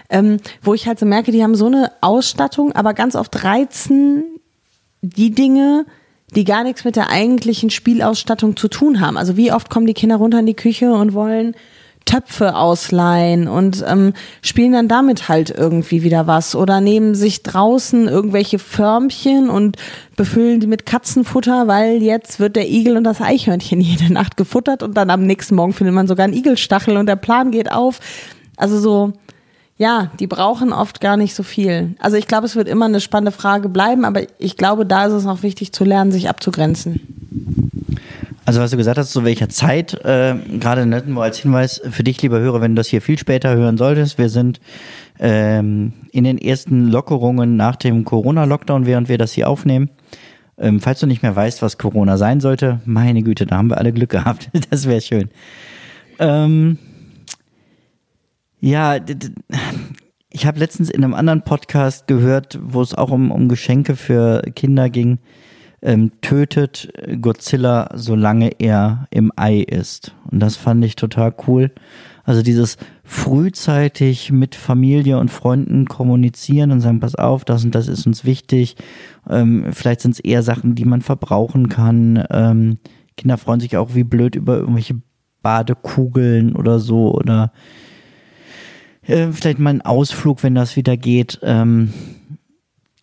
Ähm, 0.10 0.38
wo 0.62 0.74
ich 0.74 0.88
halt 0.88 1.00
so 1.00 1.06
merke, 1.06 1.32
die 1.32 1.44
haben 1.44 1.56
so 1.56 1.66
eine 1.66 1.92
Ausstattung, 2.02 2.72
aber 2.74 2.94
ganz 2.94 3.16
oft 3.16 3.44
reizen 3.44 4.24
die 5.02 5.32
Dinge, 5.32 5.86
die 6.36 6.44
gar 6.44 6.64
nichts 6.64 6.84
mit 6.84 6.96
der 6.96 7.10
eigentlichen 7.10 7.70
Spielausstattung 7.70 8.58
zu 8.58 8.68
tun 8.68 9.00
haben. 9.00 9.18
Also 9.18 9.38
wie 9.38 9.52
oft 9.52 9.70
kommen 9.70 9.88
die 9.88 9.94
Kinder 9.94 10.18
runter 10.18 10.40
in 10.40 10.46
die 10.46 10.56
Küche 10.56 10.92
und 10.92 11.14
wollen 11.14 11.56
Töpfe 12.06 12.56
ausleihen 12.56 13.48
und 13.48 13.84
ähm, 13.88 14.14
spielen 14.44 14.74
dann 14.74 14.88
damit 14.88 15.28
halt 15.28 15.50
irgendwie 15.50 16.04
wieder 16.04 16.28
was 16.28 16.56
oder 16.56 16.80
nehmen 16.80 17.16
sich 17.16 17.42
draußen 17.42 18.08
irgendwelche 18.08 18.60
Förmchen 18.60 19.50
und 19.50 19.78
befüllen 20.16 20.60
die 20.60 20.68
mit 20.68 20.86
Katzenfutter, 20.86 21.68
weil 21.68 22.04
jetzt 22.04 22.40
wird 22.40 22.56
der 22.56 22.70
Igel 22.70 22.96
und 22.96 23.04
das 23.06 23.22
Eichhörnchen 23.22 23.82
jede 23.82 24.14
Nacht 24.14 24.38
gefuttert 24.38 24.84
und 24.84 24.96
dann 24.96 25.10
am 25.10 25.26
nächsten 25.26 25.56
Morgen 25.56 25.74
findet 25.74 25.96
man 25.96 26.08
sogar 26.08 26.26
einen 26.26 26.34
Igelstachel 26.34 26.98
und 26.98 27.08
der 27.08 27.16
Plan 27.16 27.50
geht 27.50 27.72
auf. 27.72 28.00
Also 28.56 28.80
so, 28.80 29.14
ja, 29.78 30.12
die 30.20 30.28
brauchen 30.28 30.72
oft 30.72 31.02
gar 31.02 31.18
nicht 31.18 31.36
so 31.36 31.44
viel. 31.44 31.96
Also 32.00 32.16
ich 32.16 32.28
glaube, 32.28 32.46
es 32.46 32.56
wird 32.56 32.70
immer 32.70 32.86
eine 32.86 33.02
spannende 33.02 33.32
Frage 33.32 33.68
bleiben, 33.68 34.06
aber 34.06 34.22
ich 34.38 34.56
glaube, 34.56 34.86
da 34.86 35.06
ist 35.06 35.14
es 35.14 35.26
auch 35.26 35.44
wichtig 35.44 35.74
zu 35.74 35.84
lernen, 35.84 36.12
sich 36.12 36.30
abzugrenzen. 36.30 37.02
Also 38.46 38.62
was 38.62 38.72
du 38.72 38.78
gesagt 38.78 38.98
hast, 38.98 39.12
zu 39.12 39.26
welcher 39.26 39.50
Zeit, 39.50 39.96
äh, 40.06 40.36
gerade 40.60 40.86
nur 40.86 41.24
als 41.24 41.40
Hinweis 41.40 41.82
für 41.90 42.04
dich, 42.04 42.22
lieber 42.22 42.40
Hörer, 42.40 42.62
wenn 42.62 42.76
du 42.76 42.80
das 42.80 42.88
hier 42.88 43.02
viel 43.02 43.18
später 43.18 43.56
hören 43.56 43.78
solltest, 43.78 44.18
wir 44.18 44.30
sind 44.30 44.62
ähm, 45.20 45.94
in 46.12 46.24
den 46.24 46.38
ersten 46.38 46.88
Lockerungen 46.88 47.58
nach 47.58 47.76
dem 47.76 48.06
Corona-Lockdown, 48.06 48.86
während 48.86 49.10
wir 49.10 49.18
das 49.18 49.34
hier 49.34 49.50
aufnehmen. 49.50 49.90
Ähm, 50.58 50.80
falls 50.80 51.00
du 51.00 51.08
nicht 51.08 51.24
mehr 51.24 51.36
weißt, 51.36 51.62
was 51.62 51.78
Corona 51.78 52.18
sein 52.18 52.40
sollte, 52.40 52.80
meine 52.86 53.24
Güte, 53.24 53.46
da 53.46 53.58
haben 53.58 53.70
wir 53.70 53.78
alle 53.78 53.92
Glück 53.92 54.12
gehabt. 54.12 54.50
das 54.70 54.88
wäre 54.88 55.02
schön. 55.02 55.30
Ähm, 56.20 56.78
ja, 58.66 58.98
ich 60.30 60.46
habe 60.46 60.60
letztens 60.60 60.90
in 60.90 61.04
einem 61.04 61.14
anderen 61.14 61.44
Podcast 61.44 62.08
gehört, 62.08 62.60
wo 62.62 62.82
es 62.82 62.94
auch 62.94 63.12
um, 63.12 63.32
um 63.32 63.48
Geschenke 63.48 63.96
für 63.96 64.42
Kinder 64.56 64.90
ging 64.90 65.20
ähm, 65.86 66.12
tötet 66.22 66.92
Godzilla, 67.22 67.90
solange 67.94 68.60
er 68.60 69.08
im 69.12 69.32
Ei 69.36 69.60
ist. 69.60 70.16
Und 70.30 70.40
das 70.40 70.56
fand 70.56 70.84
ich 70.84 70.96
total 70.96 71.34
cool. 71.48 71.72
Also 72.24 72.42
dieses 72.42 72.78
frühzeitig 73.04 74.32
mit 74.32 74.56
Familie 74.56 75.20
und 75.20 75.30
Freunden 75.30 75.86
kommunizieren 75.86 76.72
und 76.72 76.82
sagen, 76.82 77.00
pass 77.00 77.14
auf, 77.14 77.46
das 77.46 77.64
und 77.64 77.76
das 77.76 77.88
ist 77.88 78.08
uns 78.08 78.26
wichtig. 78.26 78.76
Ähm, 79.30 79.68
vielleicht 79.72 80.02
sind 80.02 80.16
es 80.16 80.20
eher 80.20 80.42
Sachen, 80.42 80.74
die 80.74 80.86
man 80.86 81.02
verbrauchen 81.02 81.70
kann. 81.70 82.24
Ähm, 82.32 82.78
Kinder 83.16 83.38
freuen 83.38 83.60
sich 83.60 83.78
auch 83.78 83.94
wie 83.94 84.04
blöd 84.04 84.36
über 84.36 84.58
irgendwelche 84.58 84.96
Badekugeln 85.44 86.56
oder 86.56 86.80
so 86.80 87.14
oder 87.14 87.52
äh, 89.08 89.32
vielleicht 89.32 89.60
mal 89.60 89.70
einen 89.72 89.82
Ausflug, 89.82 90.44
wenn 90.44 90.56
das 90.56 90.76
wieder 90.76 90.98
geht. 90.98 91.40
Ähm, 91.44 91.94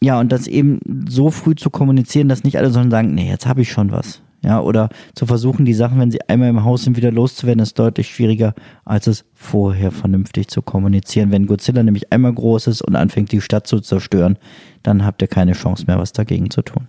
ja, 0.01 0.19
und 0.19 0.33
das 0.33 0.47
eben 0.47 0.81
so 1.09 1.31
früh 1.31 1.55
zu 1.55 1.71
kommunizieren, 1.71 2.29
dass 2.29 2.45
nicht 2.45 2.59
alle 2.59 2.71
sollen 2.71 2.91
sagen, 2.91 3.15
nee, 3.15 3.29
jetzt 3.29 3.47
habe 3.47 3.63
ich 3.63 3.71
schon 3.71 3.93
was. 3.93 4.21
Ja, 4.45 4.61
oder 4.61 4.89
zu 5.15 5.27
versuchen, 5.27 5.65
die 5.65 5.75
Sachen, 5.75 6.01
wenn 6.01 6.11
sie 6.11 6.21
einmal 6.29 6.49
im 6.49 6.65
Haus 6.65 6.83
sind, 6.83 6.97
wieder 6.97 7.13
loszuwerden, 7.13 7.63
ist 7.63 7.79
deutlich 7.79 8.13
schwieriger, 8.13 8.55
als 8.85 9.07
es 9.07 9.25
vorher 9.35 9.93
vernünftig 9.93 10.49
zu 10.49 10.63
kommunizieren. 10.63 11.31
Wenn 11.31 11.47
Godzilla 11.47 11.85
nämlich 11.85 12.13
einmal 12.13 12.33
groß 12.33 12.67
ist 12.67 12.83
und 12.83 12.97
anfängt, 12.97 13.31
die 13.31 13.41
Stadt 13.41 13.69
zu 13.69 13.79
zerstören, 13.79 14.37
dann 14.83 15.05
habt 15.05 15.23
ihr 15.23 15.29
keine 15.29 15.53
Chance 15.53 15.85
mehr, 15.87 15.99
was 16.01 16.13
dagegen 16.13 16.51
zu 16.51 16.63
tun. 16.63 16.89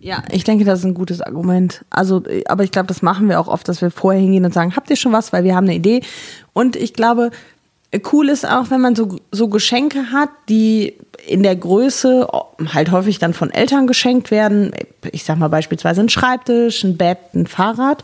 Ja, 0.00 0.24
ich 0.32 0.42
denke, 0.42 0.64
das 0.64 0.80
ist 0.80 0.84
ein 0.84 0.94
gutes 0.94 1.20
Argument. 1.20 1.84
Also, 1.90 2.24
aber 2.48 2.64
ich 2.64 2.72
glaube, 2.72 2.88
das 2.88 3.02
machen 3.02 3.28
wir 3.28 3.38
auch 3.38 3.48
oft, 3.48 3.68
dass 3.68 3.80
wir 3.80 3.92
vorher 3.92 4.20
hingehen 4.20 4.44
und 4.44 4.54
sagen, 4.54 4.74
habt 4.74 4.90
ihr 4.90 4.96
schon 4.96 5.12
was, 5.12 5.32
weil 5.32 5.44
wir 5.44 5.54
haben 5.54 5.64
eine 5.64 5.76
Idee. 5.76 6.02
Und 6.52 6.74
ich 6.74 6.92
glaube, 6.92 7.30
cool 8.12 8.28
ist 8.28 8.46
auch, 8.46 8.70
wenn 8.70 8.80
man 8.80 8.94
so, 8.94 9.16
so 9.32 9.48
Geschenke 9.48 10.12
hat, 10.12 10.30
die 10.48 10.94
in 11.26 11.42
der 11.42 11.56
Größe 11.56 12.28
halt 12.72 12.90
häufig 12.90 13.18
dann 13.18 13.34
von 13.34 13.50
Eltern 13.50 13.86
geschenkt 13.86 14.30
werden. 14.30 14.72
Ich 15.12 15.24
sag 15.24 15.38
mal 15.38 15.48
beispielsweise 15.48 16.00
ein 16.02 16.08
Schreibtisch, 16.08 16.84
ein 16.84 16.96
Bett, 16.96 17.18
ein 17.34 17.46
Fahrrad. 17.46 18.02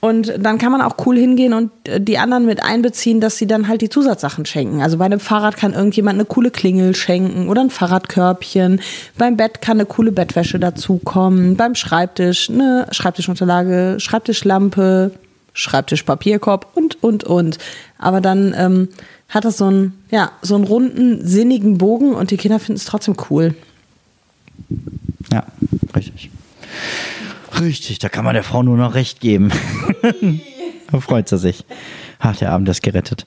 Und 0.00 0.34
dann 0.36 0.58
kann 0.58 0.72
man 0.72 0.82
auch 0.82 0.96
cool 1.06 1.16
hingehen 1.16 1.52
und 1.54 1.70
äh, 1.84 2.00
die 2.00 2.18
anderen 2.18 2.44
mit 2.44 2.60
einbeziehen, 2.60 3.20
dass 3.20 3.38
sie 3.38 3.46
dann 3.46 3.68
halt 3.68 3.82
die 3.82 3.88
Zusatzsachen 3.88 4.44
schenken. 4.44 4.82
Also 4.82 4.98
bei 4.98 5.04
einem 5.04 5.20
Fahrrad 5.20 5.56
kann 5.56 5.74
irgendjemand 5.74 6.16
eine 6.16 6.24
coole 6.24 6.50
Klingel 6.50 6.96
schenken 6.96 7.48
oder 7.48 7.60
ein 7.60 7.70
Fahrradkörbchen. 7.70 8.80
Beim 9.16 9.36
Bett 9.36 9.62
kann 9.62 9.76
eine 9.76 9.86
coole 9.86 10.10
Bettwäsche 10.10 10.58
dazukommen. 10.58 11.56
Beim 11.56 11.76
Schreibtisch 11.76 12.50
eine 12.50 12.88
Schreibtischunterlage, 12.90 14.00
Schreibtischlampe, 14.00 15.12
Schreibtischpapierkorb 15.52 16.68
und, 16.74 17.02
und, 17.02 17.24
und. 17.24 17.58
Aber 17.98 18.20
dann 18.20 18.54
ähm, 18.56 18.88
hat 19.28 19.44
das 19.44 19.58
so 19.58 19.66
einen, 19.66 20.04
ja, 20.10 20.32
so 20.42 20.54
einen 20.54 20.64
runden, 20.64 21.26
sinnigen 21.26 21.78
Bogen 21.78 22.14
und 22.14 22.30
die 22.30 22.36
Kinder 22.36 22.58
finden 22.58 22.78
es 22.78 22.84
trotzdem 22.84 23.16
cool. 23.30 23.54
Ja, 25.32 25.46
richtig. 25.94 26.30
Richtig, 27.60 27.98
da 27.98 28.08
kann 28.08 28.24
man 28.24 28.34
der 28.34 28.44
Frau 28.44 28.62
nur 28.62 28.76
noch 28.76 28.94
recht 28.94 29.20
geben. 29.20 29.50
da 30.90 31.00
freut 31.00 31.28
sie 31.28 31.38
sich. 31.38 31.64
Ach, 32.18 32.36
der 32.36 32.50
Abend 32.52 32.68
ist 32.68 32.82
gerettet. 32.82 33.26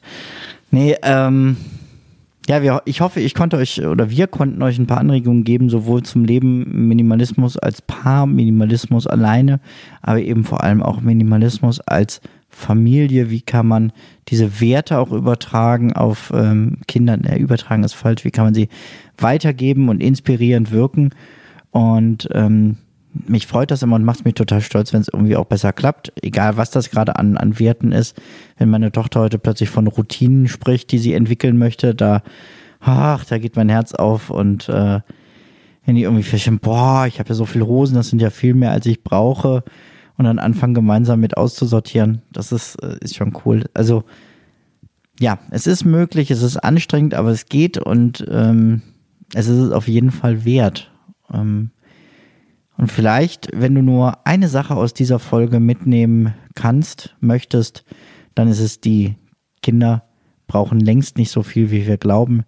Nee, 0.72 0.96
ähm, 1.04 1.58
ja, 2.48 2.62
wir, 2.62 2.82
ich 2.86 3.02
hoffe, 3.02 3.20
ich 3.20 3.34
konnte 3.34 3.58
euch 3.58 3.84
oder 3.84 4.10
wir 4.12 4.28
konnten 4.28 4.62
euch 4.62 4.78
ein 4.78 4.86
paar 4.86 5.00
Anregungen 5.00 5.44
geben, 5.44 5.70
sowohl 5.70 6.04
zum 6.04 6.26
Leben 6.26 6.88
Minimalismus 6.88 7.58
als 7.58 7.82
Paar, 7.82 8.28
Minimalismus 8.28 9.08
alleine, 9.08 9.60
aber 10.02 10.22
eben 10.22 10.44
vor 10.44 10.64
allem 10.64 10.84
auch 10.84 11.02
Minimalismus 11.02 11.80
als 11.82 12.22
Familie. 12.50 13.32
Wie 13.32 13.42
kann 13.42 13.68
man 13.68 13.92
diese 14.28 14.62
Werte 14.62 15.00
auch 15.00 15.12
übertragen 15.12 15.94
auf 15.94 16.32
ähm, 16.36 16.78
Kinder? 16.88 17.18
Ne, 17.18 17.40
übertragen 17.40 17.84
ist 17.84 17.94
falsch. 17.94 18.24
Wie 18.24 18.32
kann 18.32 18.46
man 18.46 18.54
sie 18.54 18.70
weitergeben 19.18 19.90
und 19.90 20.02
inspirierend 20.02 20.72
wirken? 20.72 21.10
Und 21.72 22.30
ähm, 22.32 22.78
mich 23.28 23.48
freut 23.48 23.72
das 23.72 23.82
immer 23.82 23.96
und 23.96 24.04
macht 24.04 24.26
mich 24.26 24.34
total 24.34 24.62
stolz, 24.62 24.94
wenn 24.94 25.02
es 25.02 25.08
irgendwie 25.12 25.36
auch 25.36 25.46
besser 25.46 25.74
klappt. 25.74 26.12
Egal, 26.22 26.58
was 26.58 26.72
das 26.72 26.90
gerade 26.90 27.18
an, 27.18 27.38
an 27.38 27.60
Werten 27.60 27.92
ist. 27.92 28.20
Wenn 28.58 28.70
meine 28.70 28.92
Tochter 28.92 29.22
heute 29.22 29.40
plötzlich 29.40 29.70
von 29.70 29.88
Routinen 29.88 30.48
spricht, 30.48 30.92
die 30.92 30.98
sie 30.98 31.14
entwickeln 31.14 31.58
möchte, 31.58 31.96
da, 31.96 32.22
ach, 32.80 33.26
da 33.26 33.38
geht 33.38 33.56
mein 33.56 33.70
Herz 33.70 33.94
auf 33.94 34.30
und 34.30 34.70
äh, 34.70 35.00
wenn 35.86 35.96
die 35.96 36.04
irgendwie 36.04 36.24
feststellen, 36.24 36.60
boah, 36.60 37.06
ich 37.08 37.20
habe 37.20 37.30
ja 37.30 37.36
so 37.36 37.46
viele 37.46 37.68
Hosen, 37.68 37.96
das 37.96 38.10
sind 38.10 38.22
ja 38.22 38.32
viel 38.32 38.54
mehr, 38.54 38.72
als 38.72 38.86
ich 38.86 39.04
brauche. 39.04 39.64
Und 40.18 40.24
dann 40.26 40.40
anfangen 40.40 40.74
gemeinsam 40.74 41.20
mit 41.20 41.36
auszusortieren. 41.36 42.22
Das 42.32 42.54
ist, 42.54 42.76
äh, 42.82 42.98
ist 43.02 43.16
schon 43.16 43.38
cool. 43.46 43.66
Also, 43.74 44.06
ja, 45.20 45.40
es 45.52 45.68
ist 45.68 45.84
möglich, 45.84 46.32
es 46.32 46.42
ist 46.42 46.58
anstrengend, 46.58 47.14
aber 47.14 47.30
es 47.30 47.48
geht 47.48 47.78
und 47.78 48.26
ähm, 48.30 48.82
es 49.34 49.48
ist 49.48 49.72
auf 49.72 49.88
jeden 49.88 50.12
Fall 50.12 50.46
wert. 50.46 50.92
Ähm, 51.34 51.72
und 52.78 52.92
vielleicht, 52.92 53.50
wenn 53.54 53.76
du 53.76 53.82
nur 53.82 54.26
eine 54.26 54.48
Sache 54.48 54.76
aus 54.76 54.94
dieser 54.94 55.20
Folge 55.20 55.60
mitnehmen 55.60 56.34
kannst, 56.56 57.16
möchtest, 57.20 57.86
dann 58.34 58.48
ist 58.48 58.60
es 58.60 58.82
die, 58.82 59.16
Kinder 59.62 60.04
brauchen 60.48 60.80
längst 60.80 61.18
nicht 61.18 61.32
so 61.32 61.42
viel, 61.42 61.72
wie 61.72 61.88
wir 61.88 61.98
glauben. 61.98 62.44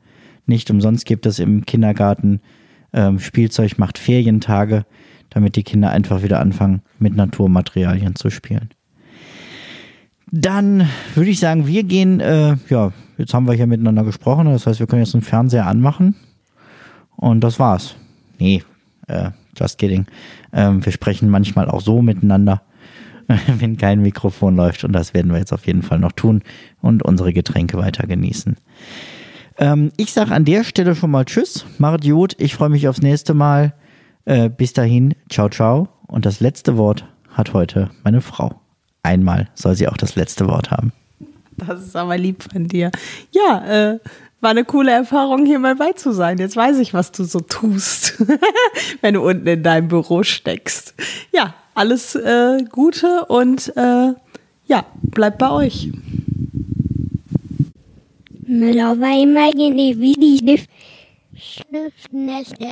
Nicht 0.46 0.70
umsonst 0.70 1.06
gibt 1.06 1.26
es 1.26 1.40
im 1.40 1.66
Kindergarten 1.66 2.42
ähm, 2.94 3.20
Spielzeug, 3.20 3.80
macht 3.80 3.98
Ferientage, 3.98 4.86
damit 5.30 5.56
die 5.56 5.64
Kinder 5.64 5.90
einfach 5.90 6.24
wieder 6.24 6.40
anfangen, 6.40 6.82
mit 7.00 7.16
Naturmaterialien 7.16 8.16
zu 8.16 8.30
spielen. 8.30 8.70
Dann 10.30 10.88
würde 11.16 11.30
ich 11.30 11.40
sagen, 11.40 11.68
wir 11.68 11.84
gehen, 11.84 12.20
äh, 12.20 12.58
ja, 12.70 12.92
jetzt 13.18 13.34
haben 13.34 13.48
wir 13.48 13.54
hier 13.54 13.68
miteinander 13.68 14.04
gesprochen, 14.04 14.46
das 14.46 14.68
heißt, 14.68 14.80
wir 14.80 14.88
können 14.88 15.04
jetzt 15.04 15.16
einen 15.16 15.24
Fernseher 15.24 15.66
anmachen 15.66 16.16
und 17.16 17.42
das 17.42 17.60
war's. 17.60 17.96
Nee, 18.38 18.64
äh, 19.08 19.32
Just 19.58 19.78
kidding. 19.78 20.06
Ähm, 20.54 20.86
wir 20.86 20.92
sprechen 20.92 21.30
manchmal 21.30 21.70
auch 21.70 21.82
so 21.82 22.02
miteinander, 22.02 22.62
wenn 23.60 23.78
kein 23.78 24.02
Mikrofon 24.02 24.56
läuft. 24.56 24.84
Und 24.84 24.94
das 24.94 25.14
werden 25.14 25.32
wir 25.32 25.40
jetzt 25.40 25.54
auf 25.54 25.68
jeden 25.68 25.84
Fall 25.84 26.00
noch 26.00 26.12
tun 26.12 26.42
und 26.82 27.04
unsere 27.04 27.34
Getränke 27.34 27.78
weiter 27.78 28.08
genießen. 28.08 28.58
Ähm, 29.58 29.92
ich 29.98 30.14
sage 30.14 30.34
an 30.34 30.46
der 30.46 30.64
Stelle 30.64 30.96
schon 30.96 31.12
mal 31.12 31.26
Tschüss. 31.26 31.66
Macht 31.78 32.04
gut. 32.04 32.36
Ich 32.38 32.56
freue 32.56 32.70
mich 32.70 32.88
aufs 32.88 33.02
nächste 33.02 33.34
Mal. 33.34 33.74
Äh, 34.26 34.50
bis 34.50 34.74
dahin. 34.74 35.16
Ciao, 35.30 35.50
ciao. 35.50 35.90
Und 36.08 36.26
das 36.26 36.40
letzte 36.40 36.78
Wort 36.78 37.06
hat 37.30 37.54
heute 37.54 37.90
meine 38.04 38.22
Frau. 38.22 38.62
Einmal 39.04 39.50
soll 39.54 39.76
sie 39.76 39.88
auch 39.88 39.98
das 39.98 40.16
letzte 40.16 40.48
Wort 40.48 40.72
haben. 40.72 40.92
Das 41.58 41.82
ist 41.82 41.96
aber 41.96 42.18
lieb 42.18 42.44
von 42.52 42.68
dir. 42.68 42.92
Ja, 43.32 43.94
äh, 43.94 44.00
war 44.40 44.52
eine 44.52 44.66
coole 44.66 44.92
Erfahrung, 44.92 45.46
hier 45.46 45.60
mal 45.60 45.76
bei 45.76 45.94
zu 45.94 46.12
sein. 46.12 46.38
Jetzt 46.38 46.56
weiß 46.56 46.78
ich, 46.80 46.94
was 46.94 47.12
du 47.12 47.24
so 47.24 47.40
tust, 47.40 48.24
wenn 49.02 49.16
du 49.16 49.28
unten 49.28 49.48
in 49.48 49.64
deinem 49.64 49.88
Büro 49.88 50.24
steckst. 50.24 50.94
Ja, 51.32 51.56
alles 51.74 52.16
äh, 52.16 52.64
Gute 52.72 53.26
und 53.26 53.76
äh, 53.76 54.14
ja, 54.66 54.86
bleib 55.02 55.40
bei 55.40 55.50
euch. 55.52 55.92
Müller 58.46 59.00
war 59.00 59.22
immer 59.22 59.52
wie 59.52 60.14
die 60.14 60.68
Schnüffnächte. 61.36 62.72